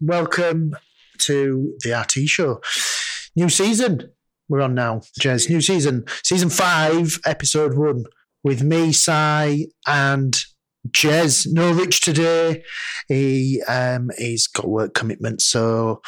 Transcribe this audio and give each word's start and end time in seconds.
Welcome 0.00 0.74
to 1.18 1.74
the 1.82 1.98
RT 1.98 2.28
show. 2.28 2.60
New 3.36 3.48
season. 3.48 4.10
We're 4.48 4.60
on 4.60 4.74
now, 4.74 5.02
Jez. 5.20 5.48
New 5.48 5.60
season, 5.60 6.04
season 6.22 6.50
five, 6.50 7.18
episode 7.24 7.76
one, 7.76 8.04
with 8.44 8.62
me, 8.62 8.92
Sai, 8.92 9.66
and 9.86 10.38
Jez. 10.88 11.46
No 11.50 11.72
Rich 11.72 12.02
today. 12.02 12.62
He 13.08 13.62
um, 13.68 14.10
he's 14.18 14.46
got 14.46 14.68
work 14.68 14.94
commitments, 14.94 15.44
so 15.44 16.02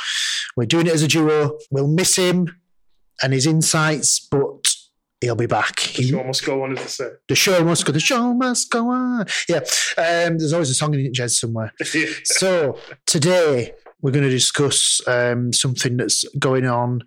we're 0.56 0.66
doing 0.66 0.86
it 0.86 0.92
as 0.92 1.02
a 1.02 1.08
duo. 1.08 1.58
We'll 1.70 1.88
miss 1.88 2.16
him 2.16 2.48
and 3.22 3.32
his 3.32 3.46
insights, 3.46 4.26
but 4.30 4.74
he'll 5.24 5.34
be 5.36 5.46
back. 5.46 5.76
The 5.76 6.02
He- 6.02 6.08
show 6.10 6.22
must 6.24 6.44
go 6.44 6.62
on, 6.62 6.76
as 6.78 6.82
they 6.84 6.88
say. 7.04 7.10
the 7.28 7.34
show 7.34 7.64
must 7.64 7.84
go. 7.84 7.92
The 7.92 8.00
show 8.00 8.32
must 8.34 8.70
go 8.70 8.88
on. 8.90 9.26
Yeah, 9.48 9.58
um, 9.98 10.38
there's 10.38 10.52
always 10.52 10.70
a 10.70 10.74
song 10.74 10.94
in 10.94 11.00
it, 11.00 11.12
Jez, 11.14 11.32
somewhere. 11.32 11.72
Yeah. 11.94 12.06
So 12.24 12.78
today 13.06 13.72
we're 14.02 14.10
going 14.10 14.24
to 14.24 14.30
discuss 14.30 15.00
um, 15.06 15.52
something 15.52 15.96
that's 15.96 16.24
going 16.38 16.66
on 16.66 17.00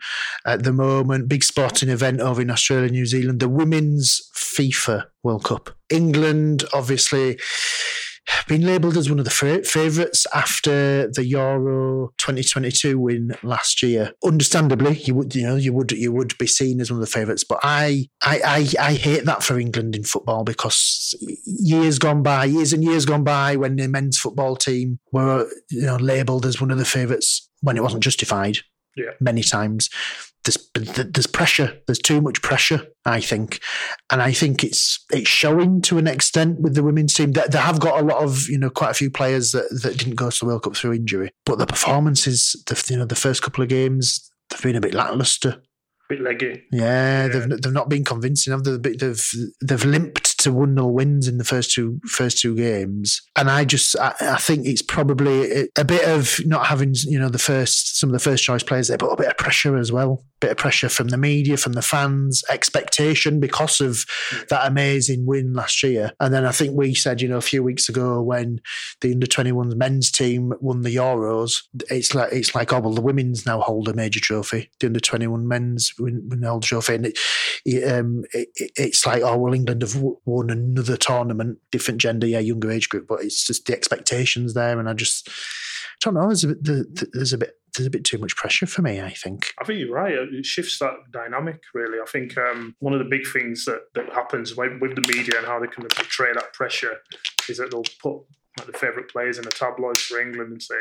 at 0.45 0.63
the 0.63 0.73
moment. 0.73 1.27
Big 1.29 1.43
sporting 1.43 1.89
event 1.89 2.19
over 2.21 2.41
in 2.41 2.49
Australia, 2.49 2.89
New 2.89 3.05
Zealand, 3.05 3.39
the 3.39 3.47
Women's 3.49 4.21
FIFA 4.35 5.03
World 5.23 5.43
Cup. 5.43 5.69
England, 5.91 6.63
obviously, 6.73 7.37
been 8.47 8.65
labelled 8.65 8.97
as 8.97 9.09
one 9.09 9.19
of 9.19 9.25
the 9.25 9.31
fa- 9.31 9.63
favourites 9.63 10.25
after 10.33 11.09
the 11.11 11.25
Euro 11.25 12.13
2022 12.17 12.99
win 12.99 13.35
last 13.43 13.83
year. 13.83 14.13
Understandably, 14.23 14.97
you 14.99 15.13
would 15.15 15.35
you 15.35 15.43
know 15.43 15.55
you 15.55 15.73
would 15.73 15.91
you 15.91 16.11
would 16.11 16.37
be 16.37 16.47
seen 16.47 16.79
as 16.79 16.89
one 16.89 16.99
of 16.99 17.05
the 17.05 17.11
favourites, 17.11 17.43
but 17.43 17.59
I 17.63 18.07
I, 18.23 18.41
I 18.45 18.87
I 18.89 18.93
hate 18.93 19.25
that 19.25 19.43
for 19.43 19.59
England 19.59 19.95
in 19.95 20.03
football 20.03 20.43
because 20.43 21.13
years 21.45 21.99
gone 21.99 22.23
by, 22.23 22.45
years 22.45 22.73
and 22.73 22.83
years 22.83 23.05
gone 23.05 23.23
by, 23.23 23.55
when 23.55 23.75
the 23.75 23.87
men's 23.87 24.17
football 24.17 24.55
team 24.55 24.99
were 25.11 25.49
you 25.69 25.81
know 25.81 25.97
labelled 25.97 26.45
as 26.45 26.61
one 26.61 26.71
of 26.71 26.77
the 26.77 26.85
favourites 26.85 27.49
when 27.61 27.77
it 27.77 27.83
wasn't 27.83 28.03
justified. 28.03 28.59
Yeah. 28.97 29.11
many 29.21 29.43
times. 29.43 29.89
There's 30.43 30.69
there's 30.75 31.27
pressure. 31.27 31.77
There's 31.87 31.99
too 31.99 32.21
much 32.21 32.41
pressure. 32.41 32.87
I 33.05 33.19
think, 33.19 33.59
and 34.09 34.21
I 34.21 34.31
think 34.31 34.63
it's 34.63 35.03
it's 35.11 35.27
showing 35.27 35.81
to 35.83 35.97
an 35.97 36.07
extent 36.07 36.61
with 36.61 36.73
the 36.73 36.83
women's 36.83 37.13
team 37.13 37.33
that 37.33 37.51
they 37.51 37.57
have 37.57 37.81
got 37.81 37.99
a 37.99 38.05
lot 38.05 38.23
of 38.23 38.47
you 38.47 38.57
know 38.57 38.69
quite 38.69 38.91
a 38.91 38.93
few 38.93 39.11
players 39.11 39.51
that, 39.51 39.67
that 39.83 39.97
didn't 39.97 40.15
go 40.15 40.29
to 40.29 40.39
the 40.39 40.45
World 40.45 40.63
Cup 40.63 40.75
through 40.77 40.93
injury, 40.93 41.31
but 41.45 41.57
the 41.57 41.65
performances, 41.65 42.55
the 42.67 42.81
you 42.89 42.97
know 42.97 43.05
the 43.05 43.15
first 43.15 43.41
couple 43.41 43.61
of 43.61 43.67
games, 43.69 44.29
they've 44.49 44.61
been 44.61 44.77
a 44.77 44.81
bit 44.81 44.93
lackluster. 44.93 45.49
A 45.49 46.13
Bit 46.13 46.21
leggy. 46.21 46.63
Yeah, 46.71 47.25
Yeah. 47.25 47.27
they've 47.27 47.61
they've 47.61 47.73
not 47.73 47.89
been 47.89 48.05
convincing. 48.05 48.51
Have 48.51 48.63
they? 48.63 48.77
They've 48.77 49.29
they've 49.61 49.83
limped 49.85 50.36
to 50.39 50.51
one 50.51 50.75
0 50.75 50.87
wins 50.87 51.27
in 51.27 51.37
the 51.37 51.43
first 51.43 51.71
two 51.71 51.99
first 52.05 52.39
two 52.39 52.55
games, 52.55 53.21
and 53.35 53.49
I 53.49 53.65
just 53.65 53.97
I, 53.99 54.13
I 54.21 54.37
think 54.37 54.65
it's 54.65 54.81
probably 54.81 55.69
a, 55.77 55.85
bit 55.85 56.07
of 56.07 56.39
not 56.45 56.67
having 56.67 56.93
you 57.05 57.19
know 57.19 57.29
the 57.29 57.39
first 57.39 57.99
some 57.99 58.09
of 58.09 58.13
the 58.13 58.19
first 58.19 58.43
choice 58.43 58.63
players 58.63 58.87
there, 58.87 58.97
but 58.97 59.07
a 59.07 59.15
bit 59.15 59.27
of 59.27 59.37
pressure 59.37 59.77
as 59.77 59.91
well. 59.91 60.23
A 60.37 60.39
bit 60.41 60.51
of 60.51 60.57
pressure 60.57 60.89
from 60.89 61.07
the 61.07 61.17
media, 61.17 61.57
from 61.57 61.73
the 61.73 61.81
fans, 61.81 62.43
expectation 62.49 63.39
because 63.39 63.81
of 63.81 64.05
that 64.49 64.67
amazing 64.67 65.25
win 65.25 65.53
last 65.53 65.81
year. 65.81 66.11
And 66.19 66.33
then 66.33 66.45
I 66.45 66.51
think 66.51 66.77
we 66.77 66.93
said, 66.93 67.21
you 67.21 67.27
know, 67.27 67.37
a 67.37 67.41
few 67.41 67.63
weeks 67.63 67.89
ago 67.89 68.21
when 68.21 68.59
the 69.01 69.13
under 69.13 69.25
21s 69.25 69.75
men's 69.75 70.11
team 70.11 70.53
won 70.59 70.81
the 70.81 70.95
Euros, 70.95 71.63
it's 71.89 72.13
like 72.13 72.31
it's 72.31 72.53
like 72.53 72.73
oh 72.73 72.79
well, 72.79 72.93
the 72.93 73.01
women's 73.01 73.45
now 73.45 73.61
hold 73.61 73.87
a 73.87 73.93
major 73.93 74.19
trophy. 74.19 74.69
The 74.79 74.87
under 74.87 74.99
21 74.99 75.47
men's 75.47 75.91
win, 75.97 76.27
win 76.29 76.43
hold 76.43 76.63
a 76.63 76.67
trophy, 76.67 76.95
and 76.95 77.05
it, 77.07 77.19
um, 77.85 78.23
it, 78.33 78.49
it- 78.55 78.71
it's 78.77 79.05
like 79.05 79.21
oh 79.23 79.37
well, 79.37 79.53
England 79.53 79.81
have 79.81 79.95
won 80.25 80.49
another 80.49 80.97
tournament, 80.97 81.59
different 81.71 81.99
gender, 82.01 82.27
yeah, 82.27 82.39
younger 82.39 82.71
age 82.71 82.89
group, 82.89 83.07
but 83.07 83.21
it's 83.21 83.45
just 83.45 83.65
the 83.65 83.73
expectations 83.73 84.53
there, 84.53 84.79
and 84.79 84.87
I 84.89 84.93
just 84.93 85.27
I 85.29 85.31
don't 86.01 86.13
know. 86.13 86.27
There's 86.27 86.43
a 86.43 86.55
bit, 86.55 87.13
there's 87.13 87.33
a 87.33 87.37
bit 87.37 87.53
there's 87.75 87.87
a 87.87 87.91
bit 87.91 88.03
too 88.05 88.17
much 88.17 88.35
pressure 88.35 88.65
for 88.65 88.81
me. 88.81 88.99
I 89.01 89.11
think. 89.11 89.53
I 89.61 89.65
think 89.65 89.79
you're 89.79 89.91
right. 89.93 90.13
It 90.13 90.45
shifts 90.45 90.79
that 90.79 90.93
dynamic, 91.11 91.61
really. 91.75 91.99
I 91.99 92.05
think 92.09 92.35
um, 92.37 92.75
one 92.79 92.93
of 92.93 92.99
the 92.99 93.05
big 93.05 93.27
things 93.27 93.65
that, 93.65 93.81
that 93.93 94.11
happens 94.13 94.55
with, 94.55 94.81
with 94.81 94.95
the 94.95 95.01
media 95.15 95.37
and 95.37 95.45
how 95.45 95.59
they 95.59 95.67
can 95.67 95.83
portray 95.85 96.33
that 96.33 96.53
pressure 96.53 96.97
is 97.47 97.57
that 97.57 97.69
they'll 97.69 97.83
put 98.01 98.23
like, 98.57 98.67
the 98.67 98.77
favourite 98.77 99.09
players 99.09 99.37
in 99.37 99.43
the 99.43 99.51
tabloids 99.51 100.01
for 100.01 100.19
England 100.19 100.51
and 100.51 100.61
say, 100.61 100.75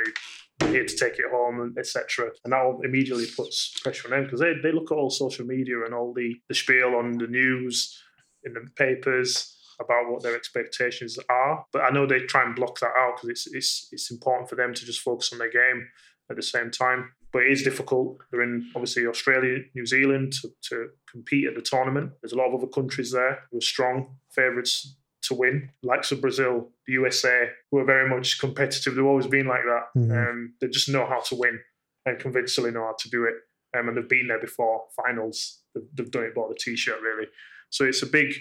here 0.71 0.85
to 0.85 0.97
take 0.97 1.19
it 1.19 1.31
home, 1.31 1.75
etc. 1.79 2.31
And 2.45 2.53
that 2.53 2.79
immediately 2.83 3.27
puts 3.37 3.79
pressure 3.81 4.09
on 4.09 4.13
them 4.13 4.25
because 4.25 4.41
they, 4.41 4.55
they 4.63 4.73
look 4.73 4.91
at 4.91 4.97
all 4.97 5.11
social 5.11 5.45
media 5.45 5.85
and 5.85 5.95
all 5.95 6.15
the, 6.15 6.35
the 6.49 6.55
spiel 6.55 6.95
on 6.95 7.19
the 7.19 7.27
news, 7.27 8.03
in 8.47 8.55
the 8.55 8.67
papers 8.77 9.53
about 9.79 10.11
what 10.11 10.23
their 10.23 10.35
expectations 10.35 11.19
are. 11.29 11.67
But 11.73 11.83
I 11.83 11.91
know 11.91 12.07
they 12.07 12.21
try 12.21 12.45
and 12.45 12.55
block 12.55 12.79
that 12.81 12.93
out 12.97 13.17
because 13.17 13.29
it's, 13.29 13.47
it's, 13.55 13.89
it's 13.93 14.11
important 14.11 14.49
for 14.49 14.57
them 14.57 14.73
to 14.73 14.87
just 14.87 15.01
focus 15.01 15.33
on 15.33 15.39
their 15.39 15.51
game 15.51 15.87
at 16.31 16.37
the 16.37 16.43
same 16.43 16.71
time. 16.71 17.13
But 17.33 17.43
it 17.43 17.53
is 17.53 17.63
difficult. 17.63 18.19
They're 18.31 18.43
in 18.43 18.71
obviously 18.75 19.07
Australia, 19.07 19.59
New 19.75 19.85
Zealand 19.85 20.33
to, 20.41 20.49
to 20.71 20.89
compete 21.11 21.47
at 21.47 21.55
the 21.55 21.61
tournament. 21.61 22.13
There's 22.23 22.33
a 22.33 22.37
lot 22.37 22.49
of 22.49 22.55
other 22.55 22.69
countries 22.69 23.13
there 23.13 23.41
who 23.51 23.59
are 23.59 23.63
strong 23.63 24.17
favourites 24.31 24.97
to 25.29 25.35
win, 25.35 25.71
likes 25.83 26.13
of 26.13 26.21
Brazil, 26.21 26.71
the 26.87 26.95
USA, 26.95 27.51
who 27.71 27.79
are 27.79 27.85
very 27.85 28.09
much 28.09 28.39
competitive. 28.41 28.95
They've 28.95 29.05
always 29.05 29.27
been 29.27 29.47
like 29.47 29.65
that. 29.65 29.85
Mhm. 29.97 30.31
Um, 30.31 30.55
they 30.61 30.69
just 30.69 30.89
know 30.89 31.07
how 31.07 31.21
to 31.21 31.35
win 31.35 31.61
and 32.05 32.19
convincingly 32.19 32.71
know 32.71 32.85
how 32.85 32.97
to 32.99 33.11
do 33.11 33.25
it. 33.25 33.35
Um, 33.77 33.89
and 33.89 33.97
they've 33.97 34.09
been 34.09 34.29
there 34.29 34.41
before, 34.41 34.85
finals. 34.97 35.63
They've, 35.75 35.85
they've 35.95 36.11
done 36.11 36.25
it, 36.25 36.35
bought 36.35 36.49
the 36.49 36.55
t-shirt 36.59 37.01
really. 37.03 37.27
So 37.71 37.85
it's 37.85 38.03
a 38.03 38.07
big 38.07 38.35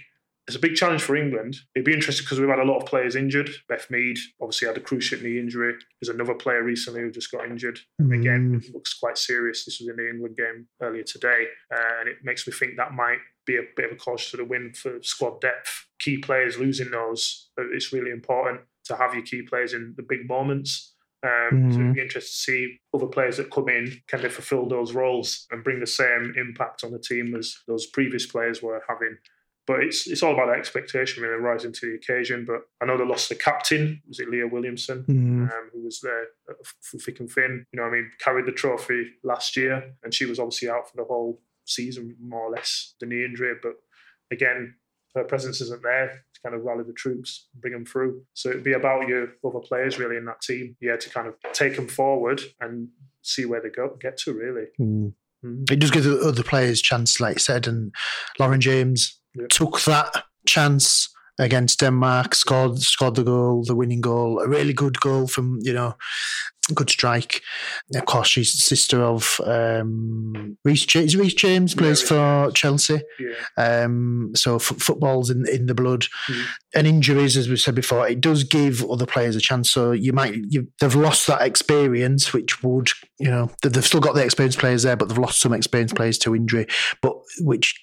it's 0.47 0.55
a 0.55 0.59
big 0.59 0.75
challenge 0.75 1.01
for 1.01 1.15
England. 1.15 1.55
It'd 1.73 1.85
be 1.85 1.93
interesting 1.93 2.23
because 2.23 2.39
we've 2.39 2.47
had 2.47 2.59
a 2.59 2.63
lot 2.63 2.77
of 2.77 2.85
players 2.85 3.15
injured. 3.15 3.49
Beth 3.67 3.89
Mead 3.89 4.19
obviously 4.39 4.67
had 4.67 4.77
a 4.77 4.79
cruciate 4.79 5.23
knee 5.23 5.39
injury. 5.39 5.73
There's 5.99 6.13
another 6.13 6.35
player 6.35 6.61
recently 6.61 7.01
who 7.01 7.09
just 7.09 7.31
got 7.31 7.45
injured. 7.47 7.79
Again, 7.99 8.61
it 8.63 8.71
looks 8.71 8.93
quite 8.93 9.17
serious. 9.17 9.65
This 9.65 9.79
was 9.79 9.89
in 9.89 9.95
the 9.95 10.07
England 10.07 10.37
game 10.37 10.67
earlier 10.83 11.01
today, 11.01 11.45
uh, 11.75 11.99
and 11.99 12.07
it 12.09 12.17
makes 12.23 12.45
me 12.45 12.53
think 12.53 12.77
that 12.77 12.93
might 12.93 13.17
be 13.45 13.57
a 13.57 13.63
bit 13.75 13.85
of 13.85 13.91
a 13.93 13.95
cause 13.95 14.29
to 14.31 14.37
the 14.37 14.45
win 14.45 14.73
for 14.73 15.01
squad 15.01 15.41
depth. 15.41 15.87
Key 15.99 16.17
players 16.17 16.57
losing 16.57 16.91
those, 16.91 17.49
uh, 17.59 17.63
it's 17.71 17.93
really 17.93 18.11
important 18.11 18.61
to 18.85 18.95
have 18.95 19.13
your 19.13 19.23
key 19.23 19.41
players 19.41 19.73
in 19.73 19.93
the 19.97 20.03
big 20.03 20.27
moments. 20.27 20.93
Um, 21.23 21.71
So 21.71 21.79
Mhm. 21.79 21.81
it'd 21.81 21.93
be 21.95 22.01
interesting 22.01 22.21
to 22.21 22.67
see 22.67 22.79
other 22.93 23.07
players 23.07 23.37
that 23.37 23.49
come 23.51 23.67
in 23.69 24.01
can 24.07 24.21
they 24.21 24.29
fulfil 24.29 24.67
those 24.67 24.93
roles 24.93 25.47
and 25.49 25.63
bring 25.63 25.79
the 25.79 25.87
same 25.87 26.33
impact 26.37 26.83
on 26.83 26.91
the 26.91 26.99
team 26.99 27.35
as 27.35 27.63
those 27.67 27.87
previous 27.87 28.25
players 28.27 28.61
were 28.61 28.83
having. 28.87 29.17
But 29.65 29.83
it's 29.83 30.05
it's 30.05 30.21
all 30.21 30.33
about 30.33 30.55
expectation, 30.55 31.23
really, 31.23 31.37
rising 31.41 31.71
to 31.73 31.85
the 31.87 31.95
occasion. 31.95 32.45
But 32.45 32.69
I 32.79 32.85
know 32.85 32.97
they 32.97 33.05
lost 33.05 33.29
the 33.29 33.35
captain, 33.35 34.03
was 34.07 34.19
it 34.19 34.29
Leah 34.29 34.47
Williamson? 34.47 35.03
Mm. 35.05 35.51
um, 35.51 35.69
who 35.73 35.81
was 35.83 35.99
there 36.01 36.27
for 36.81 36.97
thick 36.99 37.19
and 37.19 37.31
thin. 37.31 37.65
You 37.71 37.77
know, 37.77 37.85
I 37.87 37.89
mean, 37.89 38.11
carried 38.19 38.45
the 38.45 38.51
trophy 38.51 39.13
last 39.23 39.57
year, 39.57 39.95
and 40.03 40.13
she 40.13 40.25
was 40.25 40.37
obviously 40.37 40.69
out 40.69 40.89
for 40.89 40.97
the 40.97 41.03
whole 41.05 41.41
season, 41.65 42.15
more 42.21 42.41
or 42.47 42.51
less, 42.51 42.95
the 42.99 43.05
knee 43.05 43.25
injury. 43.25 43.53
But 43.61 43.73
again, 44.31 44.75
her 45.15 45.23
presence 45.23 45.61
isn't 45.61 45.81
there 45.83 46.23
to 46.33 46.41
kind 46.41 46.55
of 46.55 46.63
rally 46.63 46.83
the 46.85 46.93
troops, 46.93 47.47
bring 47.55 47.73
them 47.73 47.85
through. 47.85 48.23
So 48.33 48.49
it'd 48.49 48.63
be 48.63 48.73
about 48.73 49.07
your 49.07 49.29
other 49.45 49.59
players 49.59 49.97
really 49.97 50.17
in 50.17 50.25
that 50.25 50.41
team, 50.41 50.75
yeah, 50.81 50.97
to 50.97 51.09
kind 51.09 51.27
of 51.27 51.35
take 51.53 51.75
them 51.75 51.87
forward 51.87 52.41
and 52.59 52.89
see 53.21 53.45
where 53.45 53.61
they 53.61 53.69
go 53.69 53.97
get 53.99 54.17
to 54.19 54.33
really. 54.33 54.65
Mm. 54.79 55.13
Mm. 55.43 55.71
It 55.71 55.79
does 55.79 55.91
give 55.91 56.03
the 56.03 56.19
other 56.19 56.43
players 56.43 56.81
chance, 56.81 57.19
like 57.19 57.35
you 57.35 57.39
said, 57.39 57.67
and 57.67 57.93
Lauren 58.39 58.61
James 58.61 59.19
Yeah. 59.35 59.47
took 59.49 59.81
that 59.81 60.25
chance 60.45 61.09
against 61.39 61.79
Denmark, 61.79 62.35
scored 62.35 62.79
scored 62.79 63.15
the 63.15 63.23
goal, 63.23 63.63
the 63.63 63.75
winning 63.75 64.01
goal, 64.01 64.39
a 64.39 64.47
really 64.47 64.73
good 64.73 64.99
goal 64.99 65.27
from 65.27 65.59
you 65.61 65.73
know, 65.73 65.95
good 66.73 66.89
strike. 66.89 67.41
Of 67.95 68.05
course, 68.05 68.27
she's 68.29 68.51
the 68.53 68.57
sister 68.75 69.03
of 69.03 69.39
um, 69.45 70.57
Reece 70.65 70.85
James. 70.85 71.15
Reece 71.15 71.33
James 71.35 71.75
plays 71.75 72.01
Reece 72.01 72.07
for 72.07 72.51
Chelsea, 72.53 73.01
Yeah, 73.19 73.83
um, 73.83 74.31
so 74.35 74.55
f- 74.55 74.77
football's 74.79 75.29
in 75.29 75.45
in 75.49 75.65
the 75.67 75.75
blood. 75.75 76.05
Mhm. 76.27 76.45
And 76.75 76.87
injuries, 76.87 77.37
as 77.37 77.47
we 77.49 77.57
said 77.57 77.75
before, 77.75 78.07
it 78.09 78.21
does 78.21 78.43
give 78.43 78.83
other 78.89 79.05
players 79.05 79.35
a 79.35 79.41
chance. 79.41 79.71
So 79.71 79.91
you 79.91 80.13
might 80.13 80.35
you, 80.49 80.67
they've 80.79 80.95
lost 81.03 81.27
that 81.27 81.41
experience, 81.41 82.33
which 82.33 82.63
would 82.63 82.89
you 83.19 83.29
know 83.29 83.49
they- 83.61 83.69
they've 83.69 83.85
still 83.87 84.01
got 84.01 84.15
the 84.15 84.23
experienced 84.23 84.59
players 84.59 84.83
there, 84.83 84.95
but 84.97 85.09
they've 85.09 85.25
lost 85.25 85.39
some 85.41 85.53
experienced 85.55 85.95
players 85.95 86.17
to 86.19 86.35
injury, 86.35 86.65
but 87.01 87.13
which 87.41 87.75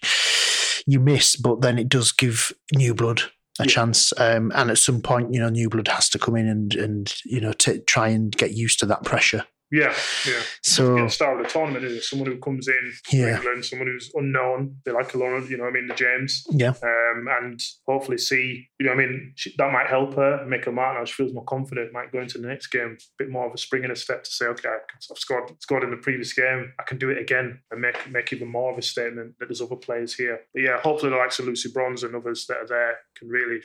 you 0.86 1.00
miss. 1.00 1.36
But 1.36 1.60
then 1.60 1.78
it 1.78 1.88
does 1.88 2.12
give 2.12 2.52
new 2.74 2.94
blood 2.94 3.22
a 3.60 3.64
Yeah. 3.64 3.66
chance, 3.66 4.12
um, 4.18 4.52
and 4.54 4.70
at 4.70 4.78
some 4.78 5.00
point, 5.02 5.32
you 5.34 5.40
know, 5.40 5.48
new 5.50 5.68
blood 5.68 5.88
has 5.88 6.08
to 6.10 6.18
come 6.18 6.36
in 6.36 6.48
and 6.48 6.74
and 6.74 7.14
you 7.24 7.40
know 7.40 7.52
to 7.54 7.78
try 7.80 8.08
and 8.08 8.32
get 8.36 8.52
used 8.52 8.78
to 8.80 8.86
that 8.86 9.04
pressure. 9.04 9.44
Yeah, 9.72 9.92
yeah. 10.28 10.42
So 10.62 10.94
Get 10.96 11.04
the 11.04 11.08
start 11.10 11.40
of 11.40 11.44
the 11.46 11.50
tournament 11.50 11.84
is 11.84 12.08
someone 12.08 12.30
who 12.30 12.38
comes 12.38 12.68
in 12.68 12.92
Yeah. 13.10 13.36
England, 13.36 13.64
someone 13.64 13.88
who's 13.88 14.12
unknown. 14.14 14.76
They 14.84 14.92
like 14.92 15.14
Lauren, 15.14 15.46
you 15.48 15.56
know, 15.56 15.64
what 15.64 15.70
I 15.70 15.72
mean, 15.72 15.88
the 15.88 15.94
James. 15.94 16.44
yeah, 16.50 16.74
um, 16.82 17.26
and 17.40 17.58
hopefully 17.88 18.18
see, 18.18 18.68
you 18.78 18.86
know, 18.86 18.92
I 18.92 18.96
mean, 18.96 19.32
she, 19.34 19.54
that 19.58 19.72
might 19.72 19.86
help 19.88 20.14
her 20.14 20.44
make 20.46 20.66
her 20.66 20.72
mark 20.72 20.98
now. 20.98 21.04
She 21.04 21.14
feels 21.14 21.32
more 21.34 21.44
confident, 21.44 21.92
might 21.92 22.12
go 22.12 22.20
into 22.20 22.38
the 22.38 22.46
next 22.46 22.68
game, 22.68 22.96
a 23.00 23.04
bit 23.18 23.30
more 23.30 23.46
of 23.48 23.54
a 23.54 23.58
spring 23.58 23.82
in 23.84 23.90
a 23.90 23.96
step 23.96 24.22
to 24.24 24.30
say, 24.30 24.46
okay, 24.46 24.68
I've 24.68 25.18
scored, 25.18 25.50
scored 25.60 25.82
in 25.84 25.90
the 25.90 25.96
previous 25.96 26.32
game, 26.34 26.72
I 26.78 26.82
can 26.84 26.98
do 26.98 27.08
it 27.10 27.18
again 27.18 27.60
and 27.70 27.80
make 27.80 27.96
make 28.10 28.32
even 28.32 28.48
more 28.48 28.70
of 28.72 28.78
a 28.78 28.82
statement 28.82 29.36
that 29.38 29.46
there's 29.48 29.62
other 29.62 29.76
players 29.76 30.14
here. 30.14 30.40
But 30.52 30.62
yeah, 30.62 30.78
hopefully 30.80 31.10
the 31.10 31.16
likes 31.16 31.38
of 31.38 31.46
Lucy 31.46 31.70
Bronze 31.72 32.02
and 32.02 32.14
others 32.14 32.46
that 32.46 32.58
are 32.58 32.66
there 32.66 32.96
can 33.16 33.28
really 33.28 33.60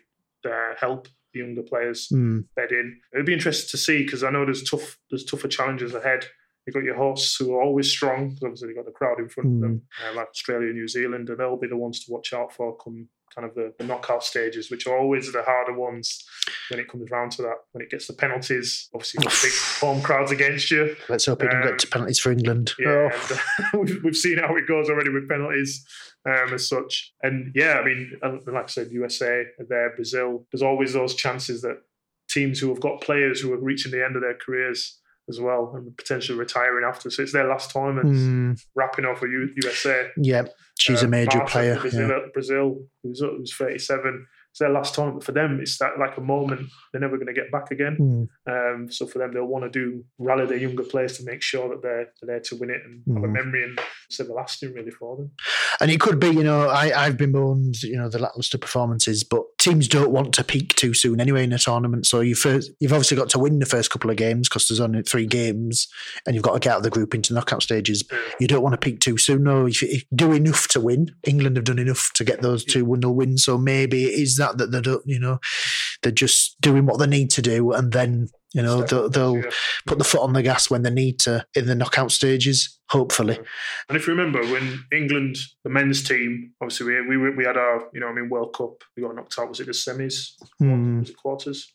uh, 0.46 0.74
help 0.80 1.08
the 1.34 1.40
younger 1.40 1.64
players 1.64 2.08
Mm. 2.14 2.46
bed 2.56 2.72
in. 2.72 3.00
It'd 3.14 3.26
be 3.26 3.34
interesting 3.34 3.70
to 3.72 3.78
see 3.78 4.04
because 4.04 4.24
I 4.24 4.30
know 4.30 4.46
there's 4.46 4.64
tough, 4.64 4.98
there's 5.10 5.26
tougher 5.26 5.48
challenges 5.48 5.94
ahead. 5.94 6.26
You've 6.68 6.74
got 6.74 6.84
your 6.84 6.96
hosts 6.98 7.38
who 7.38 7.56
are 7.56 7.62
always 7.64 7.90
strong. 7.90 8.32
'cause 8.32 8.44
Obviously, 8.44 8.68
you've 8.68 8.78
got 8.78 8.86
the 8.86 8.92
crowd 8.92 9.20
in 9.20 9.30
front 9.30 9.56
of 9.56 9.62
them, 9.62 9.82
uh, 10.06 10.14
like 10.16 10.28
Australia, 10.28 10.72
New 10.74 10.88
Zealand, 10.88 11.30
and 11.30 11.40
they'll 11.40 11.58
be 11.58 11.68
the 11.68 11.78
ones 11.78 12.04
to 12.06 12.12
watch 12.12 12.34
out 12.34 12.54
for 12.54 12.78
come 12.78 13.08
kind 13.36 13.48
of 13.48 13.54
the, 13.56 13.72
the 13.78 13.86
knockout 13.86 14.24
stages, 14.24 14.72
which 14.72 14.88
are 14.88 14.98
always 14.98 15.32
the 15.32 15.44
harder 15.44 15.74
ones 15.74 16.26
when 16.72 16.80
it 16.80 16.88
comes 16.90 17.10
round 17.12 17.32
to 17.32 17.42
that. 17.44 17.56
When 17.72 17.84
it 17.84 17.90
gets 17.92 18.08
the 18.08 18.14
penalties, 18.14 18.90
obviously, 18.94 19.20
you've 19.24 19.32
got 19.32 19.42
big 19.44 19.52
home 19.80 20.02
crowds 20.02 20.32
against 20.32 20.70
you. 20.72 20.96
Let's 21.08 21.26
hope 21.26 21.44
it 21.44 21.48
doesn't 21.52 21.62
get 21.72 21.80
to 21.80 21.88
penalties 21.88 22.20
for 22.20 22.32
England. 22.32 22.74
Yeah, 22.80 23.10
Oh. 23.14 23.32
and, 23.32 23.32
uh, 23.32 23.78
we've, 23.80 24.04
we've 24.04 24.16
seen 24.16 24.38
how 24.40 24.56
it 24.56 24.68
goes 24.68 24.90
already 24.90 25.10
with 25.12 25.30
penalties 25.30 25.86
um, 26.26 26.54
as 26.54 26.68
such. 26.68 27.14
And 27.22 27.52
yeah, 27.56 27.74
I 27.80 27.86
mean, 27.86 28.12
uh, 28.24 28.38
like 28.48 28.66
I 28.66 28.68
said, 28.68 28.92
USA 28.92 29.42
are 29.60 29.66
there, 29.70 29.94
Brazil. 29.96 30.46
There's 30.52 30.64
always 30.64 30.94
those 30.94 31.14
chances 31.16 31.62
that 31.62 31.78
teams 32.30 32.60
who 32.60 32.70
have 32.70 32.80
got 32.82 33.02
players 33.02 33.40
who 33.40 33.54
are 33.54 33.58
reaching 33.60 33.92
the 33.92 34.04
end 34.04 34.16
of 34.16 34.22
their 34.22 34.36
careers 34.36 35.00
as 35.30 35.40
well 35.40 35.74
and 35.76 35.96
potentially 35.98 36.38
retiring 36.38 36.86
after. 36.88 37.10
So 37.10 37.22
it's 37.24 37.34
their 37.34 37.48
last 37.48 37.72
tournament, 37.72 38.08
Mm, 38.16 38.62
wrapping 38.76 39.06
up 39.06 39.18
for 39.18 39.28
U- 39.28 39.54
USA. 39.62 40.10
yeah, 40.18 40.44
she's 40.80 41.02
a 41.02 41.06
Um, 41.06 41.12
major 41.12 41.38
Marta 41.40 41.52
player. 41.52 41.80
Brazil, 41.80 42.10
yeah. 42.10 42.20
Brazil 42.34 42.86
who's, 43.04 43.20
who's 43.20 43.54
37. 43.56 44.26
It's 44.52 44.60
their 44.60 44.70
last 44.70 44.96
time. 44.96 45.14
But 45.16 45.24
For 45.24 45.34
them, 45.34 45.60
it's 45.62 45.78
that 45.80 46.00
like 46.00 46.18
a 46.18 46.22
moment 46.22 46.68
they're 46.92 47.02
never 47.02 47.18
going 47.18 47.28
to 47.28 47.34
get 47.34 47.52
back 47.52 47.72
again. 47.72 47.98
Mm, 48.00 48.28
Um, 48.48 48.90
so 48.90 49.06
for 49.06 49.20
them, 49.20 49.34
they'll 49.34 49.46
want 49.46 49.66
to 49.66 49.70
do 49.70 50.06
rally 50.18 50.46
their 50.46 50.58
younger 50.58 50.84
players 50.84 51.18
to 51.18 51.26
make 51.26 51.42
sure 51.42 51.68
that 51.70 51.82
they're, 51.82 52.08
they're 52.22 52.36
there 52.36 52.40
to 52.40 52.56
win 52.56 52.70
it 52.70 52.82
and 52.86 53.04
have 53.16 53.24
a 53.24 53.28
Mhm. 53.28 53.34
memory 53.34 53.64
and 53.64 53.80
it's 54.10 54.20
everlasting 54.20 54.74
really 54.74 54.92
for 54.92 55.18
them. 55.18 55.32
And 55.82 55.92
it 55.92 56.00
could 56.00 56.20
be, 56.20 56.28
you 56.28 56.44
know, 56.44 56.70
I, 56.70 56.92
I've 57.06 57.18
bemoaned, 57.18 57.84
you 57.84 57.98
know, 57.98 58.10
the 58.10 58.20
lackluster 58.20 58.58
performances, 58.58 59.24
but 59.24 59.44
teams 59.60 59.88
don't 59.88 60.12
want 60.12 60.34
to 60.36 60.44
peak 60.44 60.76
too 60.76 60.94
soon 60.94 61.20
anyway 61.20 61.44
in 61.44 61.52
a 61.52 61.60
tournament. 61.60 62.06
So 62.06 62.22
you 62.22 62.36
first, 62.36 62.72
you've 62.80 62.94
obviously 62.94 63.18
got 63.18 63.30
to 63.32 63.40
win 63.40 63.60
the 63.60 63.66
first 63.66 63.92
couple 63.92 64.10
of 64.10 64.16
games 64.18 64.48
because 64.48 64.68
there's 64.68 64.80
only 64.80 65.04
three 65.04 65.26
games 65.26 65.88
and 66.26 66.34
you've 66.36 66.44
got 66.44 66.54
to 66.54 66.60
get 66.60 66.72
out 66.72 66.78
of 66.78 66.84
the 66.84 66.90
group 66.90 67.14
into 67.14 67.34
knockout 67.34 67.62
stages. 67.64 68.04
Yeah. 68.12 68.18
You 68.40 68.48
don't 68.48 68.64
want 68.64 68.74
to 68.74 68.78
peak 68.86 69.00
too 69.02 69.18
soon. 69.18 69.44
No, 69.44 69.68
if 69.68 69.84
do 70.16 70.32
enough 70.32 70.68
to 70.70 70.80
win, 70.80 71.10
England 71.26 71.58
have 71.58 71.66
done 71.66 71.80
enough 71.80 72.12
to 72.16 72.24
get 72.24 72.42
those 72.42 72.64
two 72.64 72.86
1 72.86 73.02
0 73.02 73.12
wins. 73.12 73.44
So 73.44 73.58
maybe 73.58 74.06
it 74.06 74.20
is 74.20 74.38
that, 74.38 74.58
that 74.58 74.72
they 74.72 74.82
don't, 74.82 75.04
you 75.06 75.20
know, 75.20 75.40
they're 76.02 76.12
just 76.12 76.60
doing 76.62 76.86
what 76.86 77.00
they 77.00 77.08
need 77.08 77.30
to 77.32 77.42
do 77.42 77.72
and 77.74 77.92
then, 77.92 78.30
you 78.54 78.62
know, 78.62 78.84
they'll, 78.84 79.10
they'll 79.10 79.38
yeah. 79.38 79.50
put 79.86 79.98
the 79.98 80.04
foot 80.04 80.22
on 80.22 80.34
the 80.34 80.42
gas 80.42 80.70
when 80.70 80.84
they 80.84 80.90
need 80.90 81.20
to 81.20 81.46
in 81.56 81.66
the 81.66 81.76
knockout 81.76 82.12
stages, 82.12 82.80
hopefully. 82.90 83.38
And 83.90 83.98
if 83.98 84.08
you 84.08 84.14
remember 84.14 84.42
when 84.52 84.84
England, 84.92 85.38
the 85.64 85.70
men's 85.70 86.04
team, 86.04 86.54
obviously 86.62 87.02
we 87.02 87.18
we, 87.18 87.30
we 87.32 87.46
had 87.46 87.58
our 87.58 87.90
you 87.94 88.00
know 88.00 88.08
I 88.08 88.14
mean 88.14 88.30
World 88.30 88.54
Cup, 88.56 88.84
we 88.96 89.04
got 89.04 89.16
knocked 89.16 89.38
out. 89.38 89.50
Was 89.50 89.60
it 89.60 89.66
the 89.66 89.74
semis? 89.74 90.32
Hmm. 90.60 91.00
Was 91.00 91.10
it 91.10 91.18
quarters? 91.18 91.74